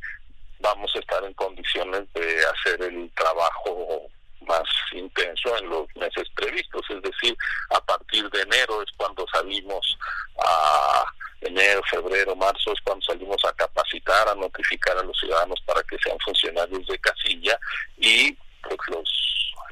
[0.60, 4.10] vamos a estar en condiciones de hacer el trabajo
[4.42, 7.36] más intenso en los meses previstos, es decir,
[7.70, 9.98] a partir de enero es cuando salimos
[10.44, 11.04] a
[11.40, 15.96] enero, febrero, marzo es cuando salimos a capacitar, a notificar a los ciudadanos para que
[16.02, 17.58] sean funcionarios de casilla
[17.96, 18.32] y
[18.62, 19.28] pues los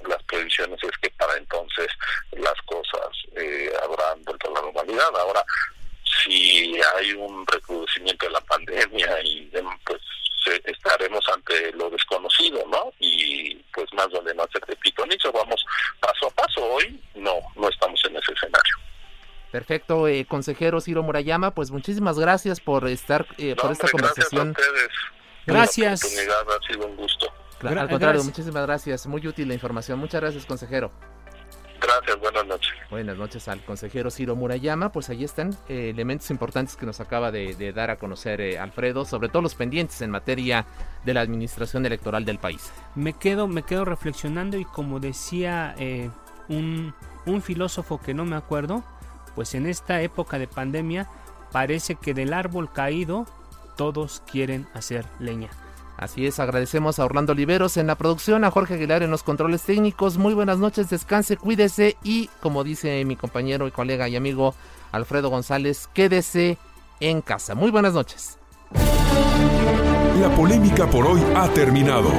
[0.09, 1.89] las previsiones es que para entonces
[2.33, 5.17] las cosas eh, habrán vuelto a la normalidad.
[5.17, 5.45] Ahora,
[6.23, 9.51] si hay un recrudecimiento de la pandemia y
[9.85, 10.01] pues
[10.65, 12.93] estaremos ante lo desconocido, ¿no?
[13.97, 15.65] Más vale no hacer de pitonizo, vamos
[16.01, 16.63] paso a paso.
[16.63, 18.77] Hoy no, no estamos en ese escenario.
[19.51, 24.55] Perfecto, eh, consejero Ciro Murayama, pues muchísimas gracias por estar, eh, por esta conversación.
[25.47, 26.03] Gracias.
[26.05, 27.33] Ha sido un gusto.
[27.63, 29.07] al contrario, muchísimas gracias.
[29.07, 29.99] Muy útil la información.
[29.99, 30.93] Muchas gracias, consejero.
[31.81, 32.19] Gracias,
[32.91, 33.49] buenas noches.
[33.49, 34.93] Al consejero Ciro Murayama.
[34.93, 39.05] Pues ahí están eh, elementos importantes que nos acaba de, dar a conocer eh, Alfredo,
[39.05, 40.67] sobre todo los pendientes en materia
[41.05, 42.71] de la administración electoral del país.
[42.95, 46.11] Me quedo, me quedo reflexionando y como decía eh,
[46.49, 46.95] un,
[47.27, 48.85] un filósofo que no me acuerdo,
[49.35, 51.09] pues en esta época de pandemia
[51.53, 53.27] parece que del árbol caído
[53.77, 55.51] todos quieren hacer leña.
[55.97, 59.63] Así es, agradecemos a Orlando Oliveros en la producción, a Jorge Aguilar en los controles
[59.63, 60.19] técnicos.
[60.19, 64.55] Muy buenas noches, descanse, cuídese y, como dice mi compañero y colega y amigo
[64.93, 66.59] Alfredo González, quédese
[67.01, 67.55] en casa.
[67.55, 68.39] Muy buenas noches.
[70.21, 72.11] La polémica por hoy ha terminado.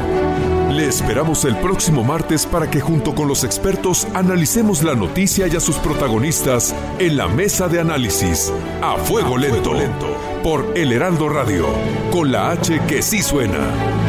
[0.78, 5.56] Le esperamos el próximo martes para que junto con los expertos analicemos la noticia y
[5.56, 8.54] a sus protagonistas en la mesa de análisis
[8.84, 9.74] a fuego lento,
[10.44, 11.66] por El Heraldo Radio,
[12.12, 14.07] con la H que sí suena.